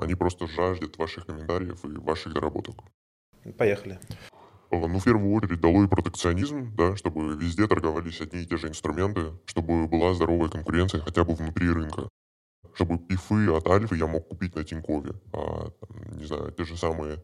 [0.00, 2.76] они просто жаждут ваших комментариев и ваших доработок.
[3.56, 3.98] Поехали.
[4.70, 8.68] Э, ну, в первую очередь, долой протекционизм, да, чтобы везде торговались одни и те же
[8.68, 12.08] инструменты, чтобы была здоровая конкуренция хотя бы внутри рынка.
[12.74, 15.72] Чтобы пифы от Альфы я мог купить на Тинькове, а,
[16.12, 17.22] не знаю, те же самые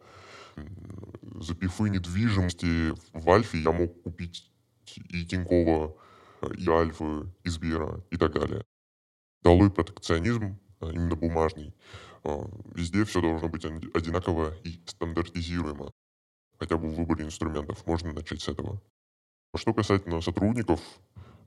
[1.39, 4.51] за пифы недвижимости в Альфе я мог купить
[4.97, 5.95] и Тинькова,
[6.57, 8.65] и Альфы, и Сбера, и так далее.
[9.43, 11.75] Долой протекционизм, э, именно бумажный.
[12.25, 15.93] Э, везде все должно быть одинаково и стандартизируемо
[16.59, 17.87] хотя бы в выборе инструментов.
[17.87, 18.81] Можно начать с этого.
[19.55, 20.81] Что касательно сотрудников,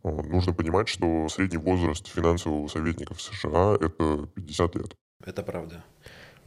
[0.03, 4.95] э, нужно понимать, что средний возраст финансового советника в США– это 50 лет.
[5.25, 5.83] Это правда.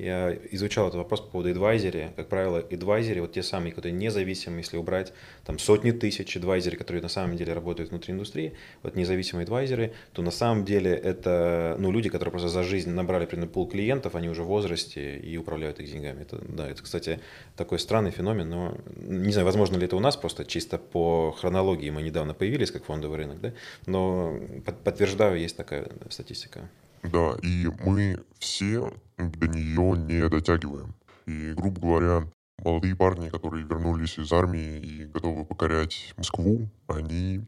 [0.03, 2.11] Я изучал этот вопрос по поводу advisory.
[2.17, 5.12] Как правило, advisory, вот те самые, которые независимые, если убрать
[5.45, 10.23] там сотни тысяч advisory, которые на самом деле работают внутри индустрии, вот независимые advisory, то
[10.23, 14.29] на самом деле это ну, люди, которые просто за жизнь набрали примерно пол клиентов, они
[14.29, 16.23] уже в возрасте и управляют их деньгами.
[16.23, 17.21] Это, да, это, кстати,
[17.57, 21.91] такой странный феномен, но не знаю, возможно ли это у нас просто чисто по хронологии
[21.91, 23.53] мы недавно появились как фондовый рынок, да?
[23.87, 24.37] но
[24.83, 26.69] подтверждаю, есть такая статистика.
[27.03, 30.95] Да, и мы все до нее не дотягиваем.
[31.27, 37.45] И, грубо говоря, молодые парни, которые вернулись из армии и готовы покорять Москву, они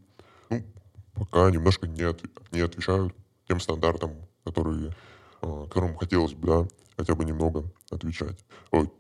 [0.51, 0.62] ну,
[1.14, 3.14] пока немножко не, от, не отвечают
[3.49, 4.12] тем стандартам,
[4.45, 4.95] которые,
[5.43, 8.45] э, которым хотелось бы, да, хотя бы немного отвечать.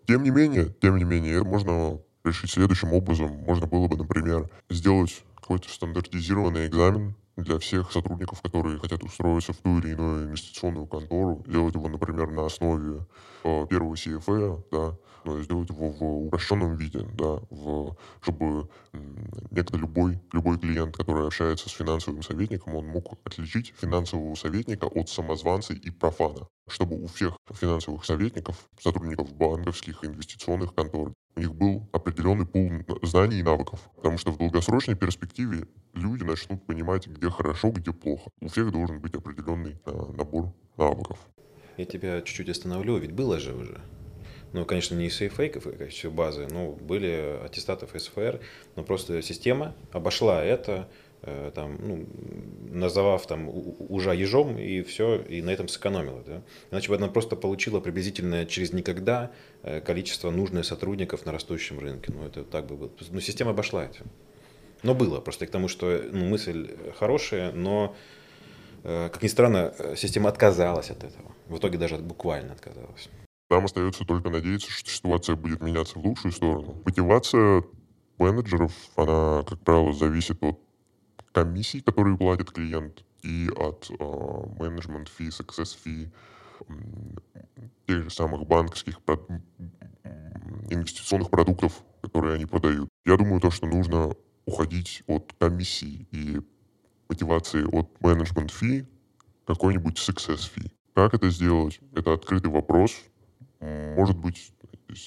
[0.06, 3.30] Тем не менее, тем не менее, можно решить следующим образом.
[3.44, 9.56] Можно было бы, например, сделать какой-то стандартизированный экзамен для всех сотрудников, которые хотят устроиться в
[9.58, 13.06] ту или иную инвестиционную контору, сделать его, например, на основе
[13.42, 18.68] э, первого CFA, да, но сделать его в упрощенном виде, да, в, чтобы
[19.50, 25.08] некто любой, любой клиент, который общается с финансовым советником, он мог отличить финансового советника от
[25.08, 31.88] самозванца и профана, чтобы у всех финансовых советников, сотрудников банковских, инвестиционных контор, у них был
[31.92, 32.70] определенный пул
[33.02, 33.80] знаний и навыков.
[33.96, 38.30] Потому что в долгосрочной перспективе люди начнут понимать, где хорошо, где плохо.
[38.40, 41.18] У всех должен быть определенный э, набор навыков.
[41.76, 43.80] Я тебя чуть-чуть остановлю, ведь было же уже.
[44.54, 48.40] Ну, конечно, не из сейфейков, как все базы, но были аттестатов СФР,
[48.76, 50.88] но просто система обошла это,
[51.26, 52.06] Э, там, ну,
[52.70, 53.48] назовав там
[53.88, 56.22] уже ежом, и все, и на этом сэкономила.
[56.26, 56.42] Да?
[56.70, 59.30] Иначе бы она просто получила приблизительно через никогда
[59.62, 62.12] э, количество нужных сотрудников на растущем рынке.
[62.14, 62.90] Ну, это так бы было.
[63.10, 64.04] Ну, система обошла это.
[64.82, 65.20] Но было.
[65.20, 67.96] Просто к тому, что ну, мысль хорошая, но,
[68.82, 71.34] э, как ни странно, система отказалась от этого.
[71.48, 73.08] В итоге даже буквально отказалась.
[73.54, 76.82] Нам остается только надеяться, что ситуация будет меняться в лучшую сторону.
[76.84, 77.62] Мотивация
[78.18, 80.58] менеджеров, она, как правило, зависит от
[81.30, 83.88] комиссий, которые платит клиент, и от
[84.58, 86.10] менеджмент фи, success фи,
[87.86, 88.98] тех же самых банковских
[90.68, 92.88] инвестиционных продуктов, которые они продают.
[93.04, 96.40] Я думаю, то, что нужно уходить от комиссий и
[97.08, 98.84] мотивации от менеджмент фи
[99.46, 100.72] какой-нибудь success фи.
[100.92, 101.78] Как это сделать?
[101.94, 103.00] Это открытый вопрос.
[103.96, 104.52] Может быть,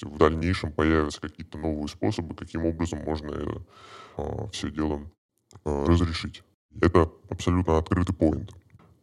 [0.02, 3.62] в дальнейшем появятся какие-то новые способы, каким образом можно это
[4.16, 5.10] а, все дело
[5.64, 6.42] а, разрешить.
[6.80, 8.52] Это абсолютно открытый поинт.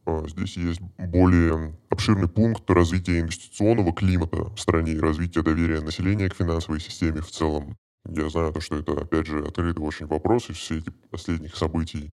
[0.06, 6.30] А, здесь есть более обширный пункт развития инвестиционного климата в стране и развития доверия населения
[6.30, 7.78] к финансовой системе в целом.
[8.08, 12.12] Я знаю, то, что это, опять же, открытый очень вопрос из всех этих последних событий.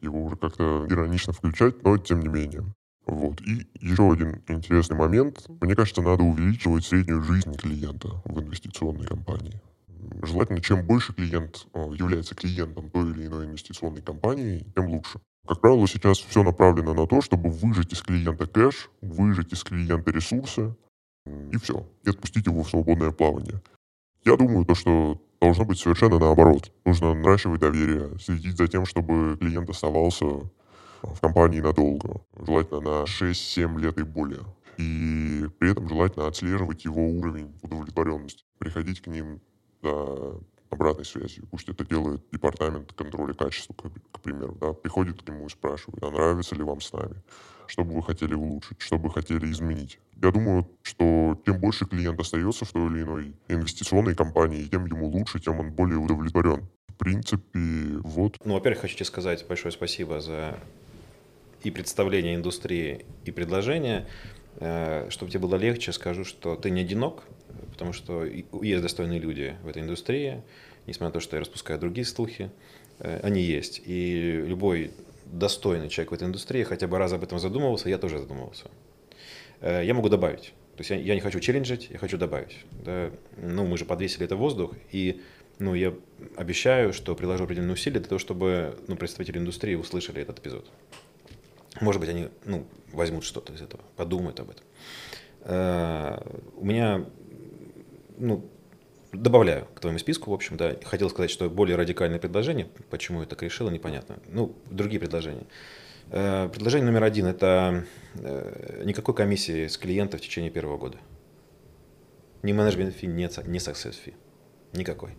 [0.00, 2.64] Его уже как-то иронично включать, но тем не менее.
[3.12, 3.42] Вот.
[3.42, 5.44] И еще один интересный момент.
[5.60, 9.60] Мне кажется, надо увеличивать среднюю жизнь клиента в инвестиционной компании.
[10.22, 15.20] Желательно, чем больше клиент э, является клиентом той или иной инвестиционной компании, тем лучше.
[15.46, 20.10] Как правило, сейчас все направлено на то, чтобы выжать из клиента кэш, выжать из клиента
[20.10, 20.74] ресурсы,
[21.26, 23.60] и все, и отпустить его в свободное плавание.
[24.24, 26.72] Я думаю, то, что должно быть совершенно наоборот.
[26.86, 30.50] Нужно наращивать доверие, следить за тем, чтобы клиент оставался
[31.02, 34.42] в компании надолго, желательно на 6-7 лет и более.
[34.78, 39.40] И при этом желательно отслеживать его уровень удовлетворенности, приходить к ним
[39.82, 41.46] за обратной связью.
[41.50, 44.56] Пусть это делает департамент контроля качества, к, к примеру.
[44.60, 47.22] Да, приходит к нему и спрашивает, а нравится ли вам с нами,
[47.66, 49.98] что бы вы хотели улучшить, что бы хотели изменить.
[50.22, 55.08] Я думаю, что чем больше клиент остается в той или иной инвестиционной компании, тем ему
[55.08, 56.66] лучше, тем он более удовлетворен.
[56.88, 57.58] В принципе,
[58.02, 58.38] вот.
[58.44, 60.58] Ну, во-первых, хочу тебе сказать большое спасибо за
[61.64, 64.06] и представление индустрии, и предложение.
[64.56, 67.24] Э, чтобы тебе было легче, скажу, что ты не одинок,
[67.70, 70.42] потому что есть достойные люди в этой индустрии,
[70.86, 72.50] несмотря на то, что я распускаю другие слухи,
[72.98, 73.82] э, они есть.
[73.84, 74.92] И любой
[75.26, 78.70] достойный человек в этой индустрии хотя бы раз об этом задумывался, я тоже задумывался.
[79.60, 80.52] Э, я могу добавить.
[80.76, 82.58] То есть я, я не хочу челленджить, я хочу добавить.
[82.84, 83.10] Да?
[83.36, 85.20] Ну, мы же подвесили это в воздух, и
[85.58, 85.94] ну, я
[86.36, 90.70] обещаю, что приложу определенные усилия для того, чтобы ну, представители индустрии услышали этот эпизод.
[91.82, 94.64] Может быть, они ну, возьмут что-то из этого, подумают об этом.
[95.40, 96.16] Э,
[96.56, 97.04] у меня,
[98.16, 98.48] ну,
[99.12, 103.26] добавляю к твоему списку, в общем, да, хотел сказать, что более радикальное предложение, почему я
[103.26, 104.20] так решил, непонятно.
[104.28, 105.44] Ну, другие предложения.
[106.10, 110.98] Э, предложение номер один– это э, никакой комиссии с клиента в течение первого года.
[112.44, 114.14] Ни менеджмент фи, ни, ни success фи.
[114.72, 115.16] Никакой.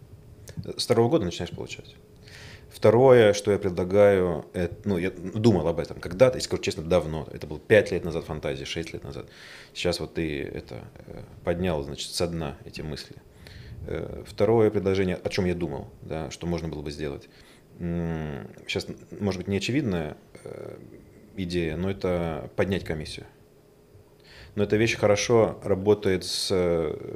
[0.78, 1.94] С второго года начинаешь получать.
[2.74, 7.28] Второе, что я предлагаю, это, ну, я думал об этом когда-то, и скажу честно, давно.
[7.32, 9.28] Это было 5 лет назад фантазии, 6 лет назад.
[9.76, 13.16] Сейчас вот ты это э, поднял, значит, со дна эти мысли.
[13.86, 17.30] Э, второе предложение, о чем я думал, да, что можно было бы сделать.
[17.78, 18.88] Сейчас,
[19.20, 20.78] может быть, не очевидная э,
[21.38, 23.28] идея, но это поднять комиссию.
[24.56, 26.50] Но эта вещь хорошо работает с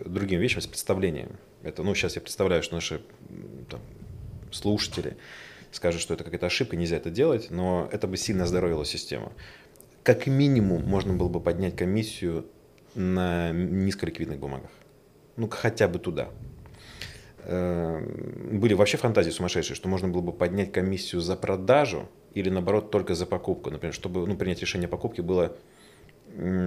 [0.05, 1.31] другими вещами, с представлением.
[1.63, 3.01] Это, ну, сейчас я представляю, что наши
[3.69, 3.81] там,
[4.51, 5.17] слушатели
[5.71, 9.33] скажут, что это какая-то ошибка, нельзя это делать, но это бы сильно оздоровило систему.
[10.03, 12.45] Как минимум можно было бы поднять комиссию
[12.95, 14.71] на низколиквидных бумагах.
[15.35, 16.29] Ну, хотя бы туда.
[17.43, 22.91] Эм, были вообще фантазии сумасшедшие, что можно было бы поднять комиссию за продажу или, наоборот,
[22.91, 23.69] только за покупку.
[23.69, 25.55] Например, чтобы ну, принять решение о покупке было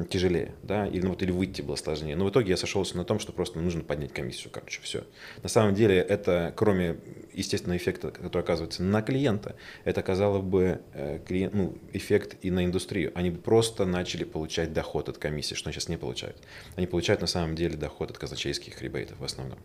[0.09, 2.17] тяжелее, да, или, ну, вот, или выйти было сложнее.
[2.17, 5.05] Но в итоге я сошелся на том, что просто нужно поднять комиссию, короче, все.
[5.43, 6.97] На самом деле это, кроме
[7.33, 12.65] естественного эффекта, который оказывается на клиента, это оказало бы э, клиент, ну, эффект и на
[12.65, 13.13] индустрию.
[13.15, 16.37] Они бы просто начали получать доход от комиссии, что они сейчас не получают.
[16.77, 19.59] Они получают на самом деле доход от казначейских ребейтов в основном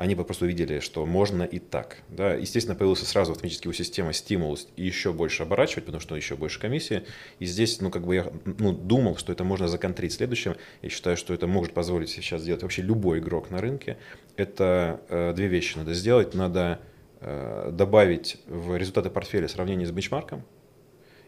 [0.00, 1.98] они бы просто увидели, что можно и так.
[2.08, 2.32] Да?
[2.32, 3.72] Естественно, появился сразу автоматически у
[4.12, 7.02] стимул еще больше оборачивать, потому что еще больше комиссии.
[7.38, 10.56] И здесь, ну, как бы я ну, думал, что это можно законтрить следующим.
[10.80, 13.98] Я считаю, что это может позволить сейчас сделать вообще любой игрок на рынке.
[14.36, 16.32] Это э, две вещи надо сделать.
[16.32, 16.80] Надо
[17.20, 20.46] э, добавить в результаты портфеля сравнение с бенчмарком,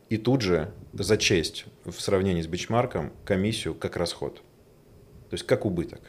[0.08, 4.37] и тут же зачесть в сравнении с бенчмарком комиссию как расход.
[5.28, 6.00] То есть как убыток.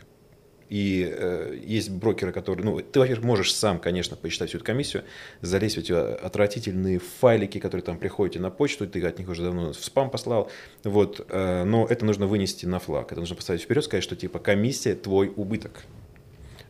[0.70, 5.04] И э, есть брокеры, которые, ну, ты, во-первых, можешь сам, конечно, посчитать всю эту комиссию,
[5.42, 9.74] залезть в эти отвратительные файлики, которые там приходят на почту, ты от них уже давно
[9.74, 10.50] в спам послал,
[10.84, 14.40] вот, э, но это нужно вынести на флаг, это нужно поставить вперед, сказать, что типа
[14.40, 15.84] комиссия твой убыток.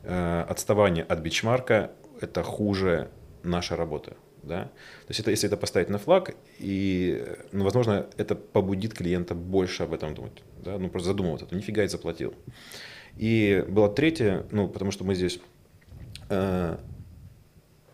[0.04, 1.92] Э, отставание от бичмарка–
[2.22, 3.10] это хуже
[3.44, 4.16] наша работа.
[4.44, 4.64] Да?
[4.64, 9.84] То есть это, если это поставить на флаг, и, ну, возможно, это побудит клиента больше
[9.84, 10.44] об этом думать.
[10.58, 10.78] Да?
[10.78, 12.34] Ну, просто задумываться, нифига я заплатил.
[13.18, 15.40] И было третье, ну, потому что мы здесь
[16.30, 16.78] э,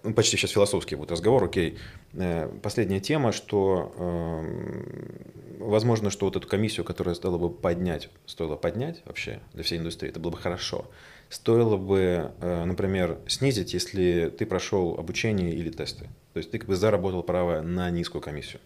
[0.03, 1.77] ну, почти сейчас философский будет разговор, окей.
[2.13, 8.55] Э, последняя тема, что э, возможно, что вот эту комиссию, которая стоило бы поднять, стоило
[8.55, 10.85] поднять вообще для всей индустрии, это было бы хорошо.
[11.29, 16.05] Стоило бы, э, например, снизить, если ты прошел обучение или тесты.
[16.33, 18.61] То есть ты как бы заработал право на низкую комиссию.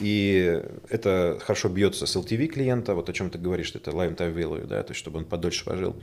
[0.00, 4.34] И это хорошо бьется с LTV клиента, вот о чем ты говоришь, что это lifetime
[4.34, 5.96] value, да, то есть чтобы он подольше пожил.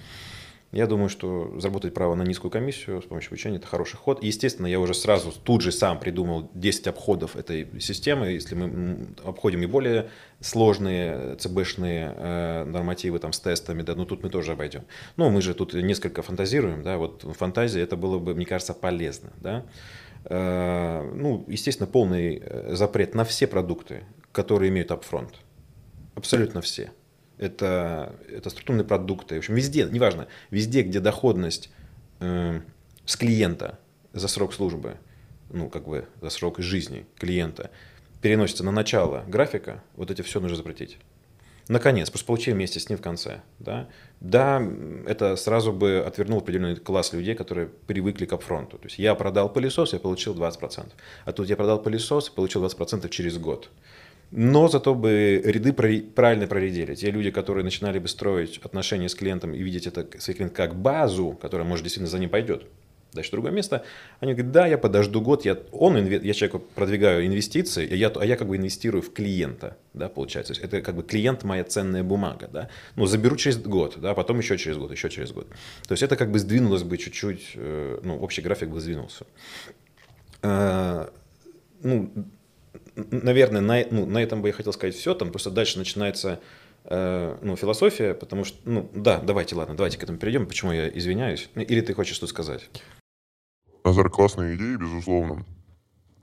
[0.72, 4.24] Я думаю, что заработать право на низкую комиссию с помощью обучения– это хороший ход.
[4.24, 8.28] естественно, я уже сразу тут же сам придумал 10 обходов этой системы.
[8.28, 14.24] Если мы обходим и более сложные ЦБшные э, нормативы там, с тестами, да, ну тут
[14.24, 14.84] мы тоже обойдем.
[15.18, 19.34] Но мы же тут несколько фантазируем, да, вот фантазия это было бы, мне кажется, полезно,
[19.42, 19.66] да.
[20.26, 25.34] Э, ну, естественно, полный э, запрет на все продукты, которые имеют upfront.
[26.16, 26.92] Абсолютно все
[27.42, 29.36] это, это структурные продукты.
[29.36, 31.72] В общем, везде, неважно, везде, где доходность
[32.20, 32.62] э,
[33.06, 33.80] с клиента
[34.14, 34.98] за срок службы,
[35.50, 37.72] ну, как бы за срок жизни клиента,
[38.22, 41.00] переносится на начало графика, вот эти все нужно запретить.
[41.68, 43.42] Наконец, просто получили вместе с ним в конце.
[43.60, 43.88] Да?
[44.20, 44.62] да,
[45.08, 48.78] это сразу бы отвернул определенный класс людей, которые привыкли к апфронту.
[48.78, 50.92] То есть я продал пылесос, я получил 20%.
[51.26, 53.70] А тут я продал пылесос и получил 20% через год
[54.32, 56.96] но зато бы ряды правильно проредили.
[56.96, 60.74] Те люди, которые начинали бы строить отношения с клиентом и видеть это свой клиент как
[60.76, 62.66] базу, которая, может, действительно за ним пойдет,
[63.14, 63.84] дальше другое место,
[64.20, 68.26] они говорят, да, я подожду год, я, он, я человеку продвигаю инвестиции, а я, а
[68.26, 70.54] я как бы инвестирую в клиента, да, получается.
[70.62, 72.70] Это как бы клиент моя ценная бумага, да.
[72.96, 75.48] Ну, заберу через год, да, потом еще через год, еще через год.
[75.88, 79.26] То есть это как бы сдвинулось бы чуть-чуть, э, ну, общий график бы сдвинулся.
[80.42, 81.08] Э,
[81.84, 82.12] ну,
[82.96, 85.14] наверное, на, ну, на этом бы я хотел сказать все.
[85.14, 86.40] Там просто дальше начинается
[86.86, 90.48] э, ну, философия, потому что, ну, да, давайте, ладно, давайте к этому перейдем.
[90.48, 91.50] Почему я извиняюсь?
[91.56, 92.70] Или ты хочешь что сказать?
[93.84, 95.46] Назар, классная идея, безусловно.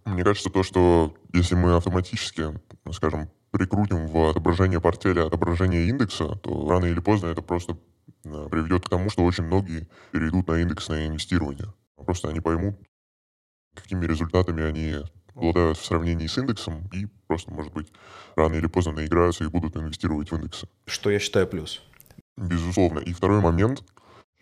[0.05, 2.59] Мне кажется, то, что если мы автоматически,
[2.93, 7.77] скажем, прикрутим в отображение портфеля отображение индекса, то рано или поздно это просто
[8.25, 11.73] э, приведет к тому, что очень многие перейдут на индексное инвестирование.
[11.97, 12.77] Просто они поймут,
[13.75, 14.97] какими результатами они
[15.35, 17.93] обладают в сравнении с индексом и просто, может быть,
[18.37, 20.69] рано или поздно наиграются и будут инвестировать в индексы.
[20.87, 21.83] Что я считаю плюс.
[22.37, 23.01] Безусловно.
[23.01, 23.83] И второй момент.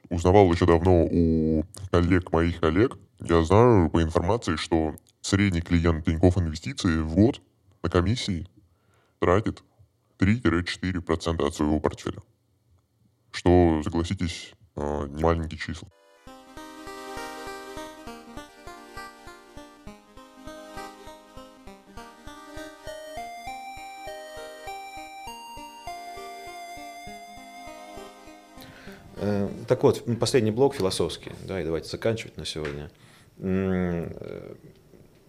[0.08, 6.38] Узнавал еще давно у коллег, моих коллег, я знаю по информации, что средний клиент Тинькофф
[6.38, 7.40] Инвестиции в год
[7.82, 8.46] на комиссии
[9.18, 9.62] тратит
[10.18, 12.18] 3-4% от своего портфеля.
[13.32, 15.88] Что, согласитесь, а, не маленькие числа.
[29.66, 32.90] Так вот, последний блок философский, да, и давайте заканчивать на сегодня.
[33.38, 34.54] Э,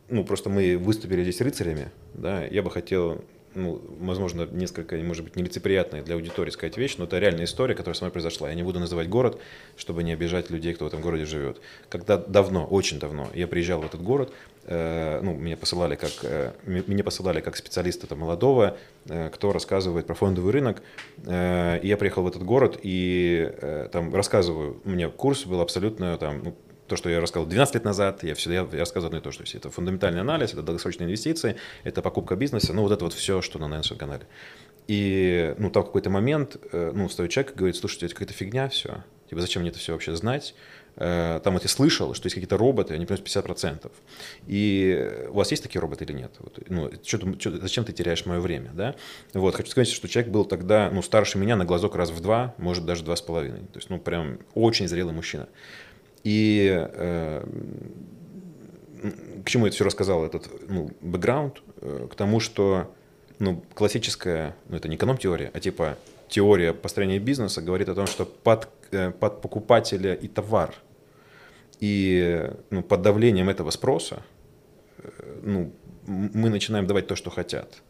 [0.09, 3.23] ну, просто мы выступили здесь рыцарями, да, я бы хотел
[3.58, 7.95] ну, возможно, несколько, может быть, нелицеприятная для аудитории сказать вещь, но это реальная история, которая
[7.95, 8.49] со мной произошла.
[8.49, 9.39] Я не буду называть город,
[9.76, 11.60] чтобы не обижать людей, кто в этом городе живет.
[11.89, 14.32] Когда давно, очень давно, я приезжал в этот город,
[14.66, 18.78] э, ну, меня посылали как, э, меня посылали как специалиста там, молодого,
[19.10, 20.82] э, кто рассказывает про фондовый рынок,
[21.26, 25.62] э, и я приехал в этот город и э, там рассказываю, у меня курс был
[25.62, 26.55] абсолютно там, ну,
[26.88, 29.43] то, что я рассказал 12 лет назад, я всегда я рассказывал одно и то, что
[29.57, 33.59] это фундаментальный анализ, это долгосрочные инвестиции, это покупка бизнеса, ну вот это вот все, что
[33.59, 34.25] на нашем канале.
[34.88, 38.69] И ну, там какой-то момент э, ну, встает человек и говорит, слушайте, это какая-то фигня
[38.69, 40.55] все, типа зачем мне это все вообще знать?
[40.99, 43.91] Э, там вот я слышал, что есть какие-то роботы, они приносят 50%.
[44.47, 46.31] И у вас есть такие роботы или нет?
[46.39, 48.71] Вот, ну, что, что, зачем ты теряешь мое время?
[48.73, 48.95] Да?
[49.33, 52.55] Вот, хочу сказать, что человек был тогда ну, старше меня на глазок раз в два,
[52.57, 53.59] может даже два с половиной.
[53.59, 55.47] То есть, ну, прям очень зрелый мужчина.
[56.28, 57.45] И э,
[59.45, 61.63] к чему я это все рассказал, этот ну, бэкграунд?
[61.80, 62.93] Э, к тому, что
[63.39, 65.97] ну, классическая, ну это не эконом-теория, а типа
[66.28, 70.75] теория построения бизнеса говорит о том, что под, э, под покупателя и товар,
[71.80, 74.21] и ну, под давлением этого спроса
[74.97, 75.71] э, ну,
[76.07, 77.84] мы начинаем давать то, что хотят.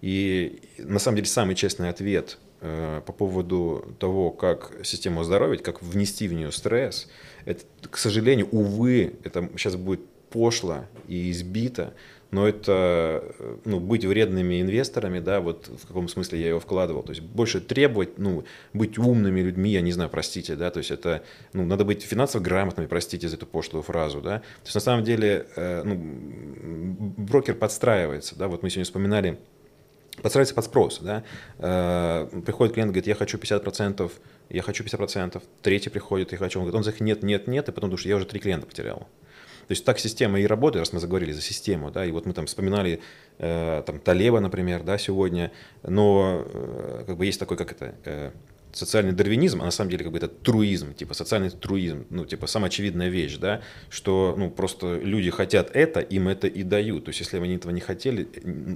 [0.00, 6.26] И на самом деле самый честный ответ по поводу того, как систему оздоровить, как внести
[6.28, 7.08] в нее стресс,
[7.44, 10.00] это, к сожалению, увы, это сейчас будет
[10.30, 11.94] пошло и избито,
[12.30, 13.34] но это
[13.64, 17.02] ну, быть вредными инвесторами, да, вот в каком смысле я его вкладывал.
[17.02, 20.90] То есть больше требовать, ну, быть умными людьми, я не знаю, простите, да, то есть
[20.90, 24.40] это, ну, надо быть финансово грамотными, простите за эту пошлую фразу, да.
[24.40, 25.94] То есть на самом деле, э, ну,
[27.16, 29.38] брокер подстраивается, да, вот мы сегодня вспоминали
[30.22, 31.00] подстраивается под спрос.
[31.00, 31.24] Да?
[31.58, 34.10] Э, приходит клиент, говорит, я хочу 50%,
[34.50, 37.72] я хочу 50%, третий приходит, я хочу, он говорит, он говорит, нет, нет, нет, и
[37.72, 39.08] потом думаешь, я уже три клиента потерял.
[39.66, 42.32] То есть так система и работает, раз мы заговорили за систему, да, и вот мы
[42.32, 43.00] там вспоминали
[43.38, 45.50] э, там Талеба, например, да, сегодня,
[45.82, 48.30] но э, как бы есть такой, как это, э,
[48.76, 52.46] социальный дарвинизм, а на самом деле как бы это труизм, типа социальный труизм, ну типа
[52.46, 57.04] самая очевидная вещь, да, что ну просто люди хотят это, им это и дают.
[57.04, 58.24] То есть если они этого не хотели,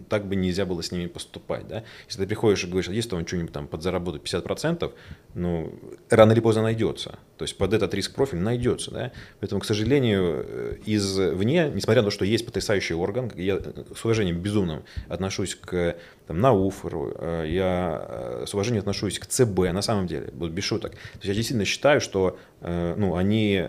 [0.09, 1.85] так бы нельзя было с ними поступать, да.
[2.07, 4.93] Если ты приходишь и говоришь, а есть там что-нибудь там подзаработать 50%,
[5.35, 5.73] ну
[6.09, 7.19] рано или поздно найдется.
[7.37, 9.13] То есть под этот риск профиль найдется, да.
[9.41, 14.41] Поэтому, к сожалению, э, извне, несмотря на то, что есть потрясающий орган, я с уважением
[14.41, 15.97] безумным отношусь к
[16.31, 20.53] там, на УФРу, э, я э, с уважением отношусь к ЦБ, на самом деле, вот
[20.53, 20.93] без шуток.
[20.93, 23.67] То есть я действительно считаю, что э, ну, они,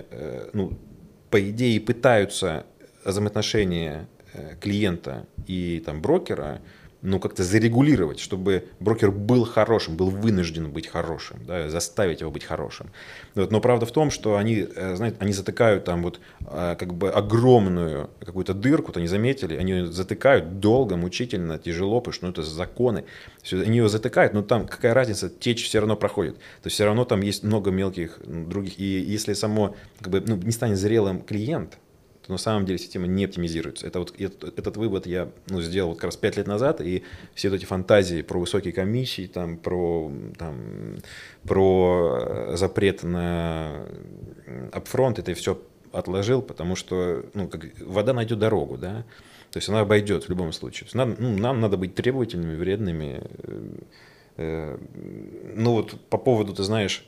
[0.53, 0.77] ну,
[1.31, 2.67] по идее, пытаются
[3.03, 4.07] взаимоотношения
[4.59, 6.61] клиента и там, брокера
[7.01, 12.43] ну, как-то зарегулировать, чтобы брокер был хорошим, был вынужден быть хорошим, да, заставить его быть
[12.43, 12.91] хорошим.
[13.33, 16.93] Вот, но правда в том, что они, э, знаете, они затыкают там вот э, как
[16.93, 22.31] бы огромную какую-то дырку, вот они заметили, они затыкают долго, мучительно, тяжело, потому что ну,
[22.31, 23.05] это законы.
[23.41, 26.35] Все, они ее затыкают, но там какая разница, течь все равно проходит.
[26.35, 28.79] То есть все равно там есть много мелких других.
[28.79, 31.77] И если само как бы, ну, не станет зрелым клиент,
[32.31, 33.87] на самом деле система не оптимизируется.
[33.87, 37.03] Это вот, этот, этот вывод я ну, сделал вот как раз 5 лет назад, и
[37.33, 40.97] все вот эти фантазии про высокие комиссии, там, про, там,
[41.43, 43.85] про э, запрет на
[44.71, 45.61] апфронт, это все
[45.91, 49.05] отложил, потому что ну, как, вода найдет дорогу, да,
[49.51, 50.87] то есть она обойдет в любом случае.
[50.93, 53.21] Надо, ну, нам надо быть требовательными, вредными.
[53.43, 53.77] Э,
[54.37, 54.77] э,
[55.55, 57.05] ну вот по поводу, ты знаешь,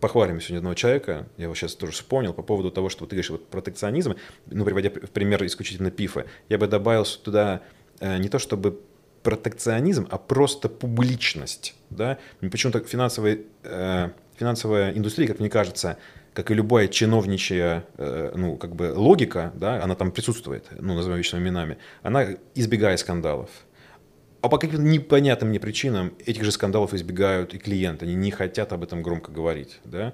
[0.00, 3.16] похвалим сегодня одного человека, я его сейчас тоже вспомнил, по поводу того, что вот ты
[3.16, 4.16] говоришь вот, протекционизм,
[4.46, 7.62] ну, приводя в пример исключительно ПИФа, я бы добавил туда
[8.00, 8.80] э, не то чтобы
[9.22, 11.74] протекционизм, а просто публичность.
[11.90, 12.18] Да?
[12.40, 15.96] Почему-то финансовая, э, финансовая индустрия, как мне кажется,
[16.34, 21.18] как и любая чиновничья э, ну, как бы логика, да, она там присутствует, ну, назовем
[21.18, 23.50] вещами именами, она избегает скандалов.
[24.44, 28.04] А по каким-то непонятным мне причинам этих же скандалов избегают и клиенты.
[28.04, 29.80] Они не хотят об этом громко говорить.
[29.84, 30.12] Да?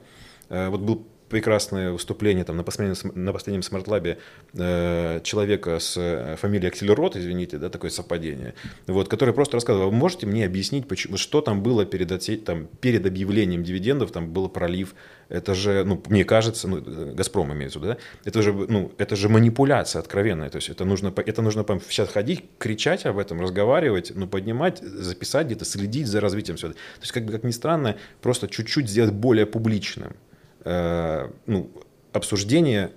[0.49, 4.19] Э, вот был прекрасное выступление там, на последнем, на последнем Smart-Lab е
[4.53, 8.55] э, человека с э, фамилией Аксельрод, извините, да, такое совпадение,
[8.87, 13.07] вот, который просто рассказывал, вы можете мне объяснить, почему, что там было перед, там, перед
[13.07, 14.95] объявлением дивидендов, там был пролив,
[15.29, 16.83] это же, ну, мне кажется, ну,
[17.15, 21.43] Газпром имеется да, это же, ну, это же манипуляция откровенная, то есть это нужно, это
[21.43, 26.73] нужно сейчас ходить, кричать об этом, разговаривать, ну, поднимать, записать где-то, следить за развитием всего.
[26.73, 30.17] То есть, как бы, как ни странно, просто чуть-чуть сделать более публичным.
[30.65, 31.71] Э, ну,
[32.13, 32.91] обсуждение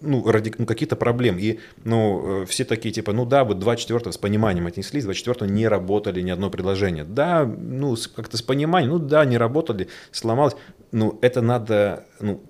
[0.00, 1.38] ну, ради ну, каких-то проблем.
[1.38, 5.68] И ну, э, все такие, типа, ну да, вот 24 с пониманием отнеслись, 24 не
[5.68, 7.04] работали ни одно предложение.
[7.04, 10.56] Да, ну, как-то с пониманием, ну да, не работали, сломалось.
[10.92, 12.40] Ну, это надо, ну,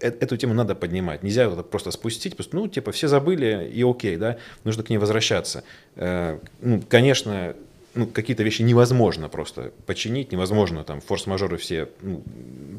[0.00, 1.22] э, эту тему надо поднимать.
[1.22, 4.98] Нельзя это просто спустить, просто, ну, типа, все забыли, и окей, да, нужно к ней
[4.98, 5.64] возвращаться.
[5.96, 7.54] Ну, конечно,
[7.94, 12.22] ну, какие-то вещи невозможно просто починить, невозможно там форс-мажоры все ну,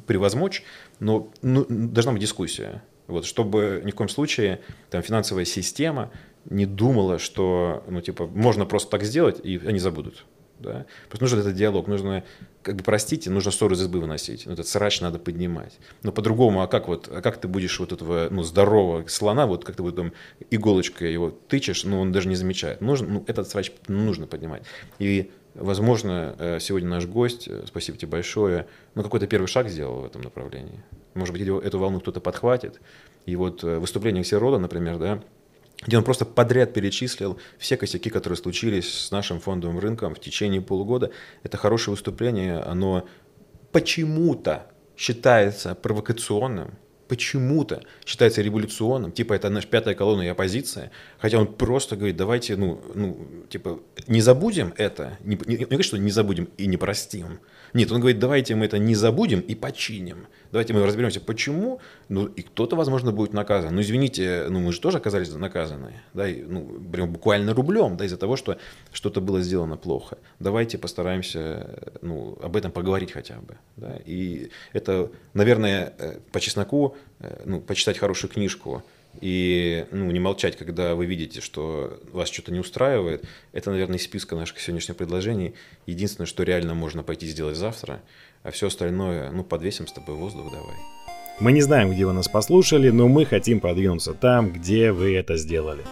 [0.07, 0.63] превозмочь,
[0.99, 2.83] но ну, должна быть дискуссия.
[3.07, 6.11] Вот, чтобы ни в коем случае там, финансовая система
[6.45, 10.25] не думала, что ну, типа, можно просто так сделать, и они забудут.
[10.63, 10.85] Да?
[11.09, 12.23] Просто нужен этот диалог, нужно,
[12.63, 15.77] как бы, простите, нужно ссору из избы выносить, ну, этот срач надо поднимать.
[16.01, 19.65] Но по-другому, а как вот, а как ты будешь вот этого, ну, здорового слона, вот
[19.65, 20.13] как ты вот там
[20.49, 22.81] иголочкой его тычешь, ну, он даже не замечает.
[22.81, 24.63] Нужно, ну, этот срач нужно поднимать.
[24.99, 30.01] И Возможно, э, сегодня наш гость, э, спасибо тебе большое, ну, какой-то первый шаг сделал
[30.01, 30.81] в этом направлении.
[31.13, 32.81] Может быть, эту волну кто-то подхватит.
[33.27, 35.21] И вот э, выступление Ксерода, например, да,
[35.85, 40.61] где он просто подряд перечислил все косяки, которые случились с нашим фондовым рынком в течение
[40.61, 41.11] полугода.
[41.43, 43.07] Это хорошее выступление, оно
[43.71, 46.75] почему-то считается провокационным,
[47.13, 50.89] почему-то считается революционным, типа это наша пятая колонна и оппозиция,
[51.19, 55.85] хотя он просто говорит, давайте, ну, ну типа, не забудем это, не, не, не говорит,
[55.85, 57.37] что не забудем и не простим,
[57.73, 60.27] нет, он говорит, давайте мы это не забудем и починим.
[60.51, 63.73] Давайте мы разберемся, почему, ну, и кто-то, возможно, будет наказан.
[63.73, 68.05] Ну, извините, ну, мы же тоже оказались наказаны, да, и, ну, прям буквально рублем, да,
[68.05, 68.59] из-за того, что
[68.91, 70.19] что-то было сделано плохо.
[70.39, 76.95] Давайте постараемся, ну, об этом поговорить хотя бы, да, и это, наверное, э, по чесноку,
[77.45, 78.83] ну, почитать хорошую книжку,
[79.21, 84.03] и ну, не молчать, когда вы видите, что вас что-то не устраивает, это, наверное, из
[84.03, 85.53] списка наших сегодняшних предложений.
[85.85, 88.01] Единственное, что реально можно пойти сделать завтра,
[88.41, 90.75] а все остальное, ну, подвесим с тобой воздух давай.
[91.39, 95.37] Мы не знаем, где вы нас послушали, но мы хотим продвинуться там, где вы это
[95.37, 95.83] сделали.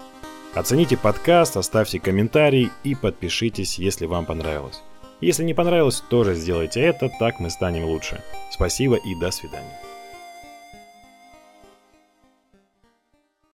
[0.54, 4.82] Оцените подкаст, оставьте комментарий и подпишитесь, если вам понравилось.
[5.22, 8.22] Если не понравилось, тоже сделайте это, так мы станем лучше.
[8.52, 9.91] Спасибо и до свидания.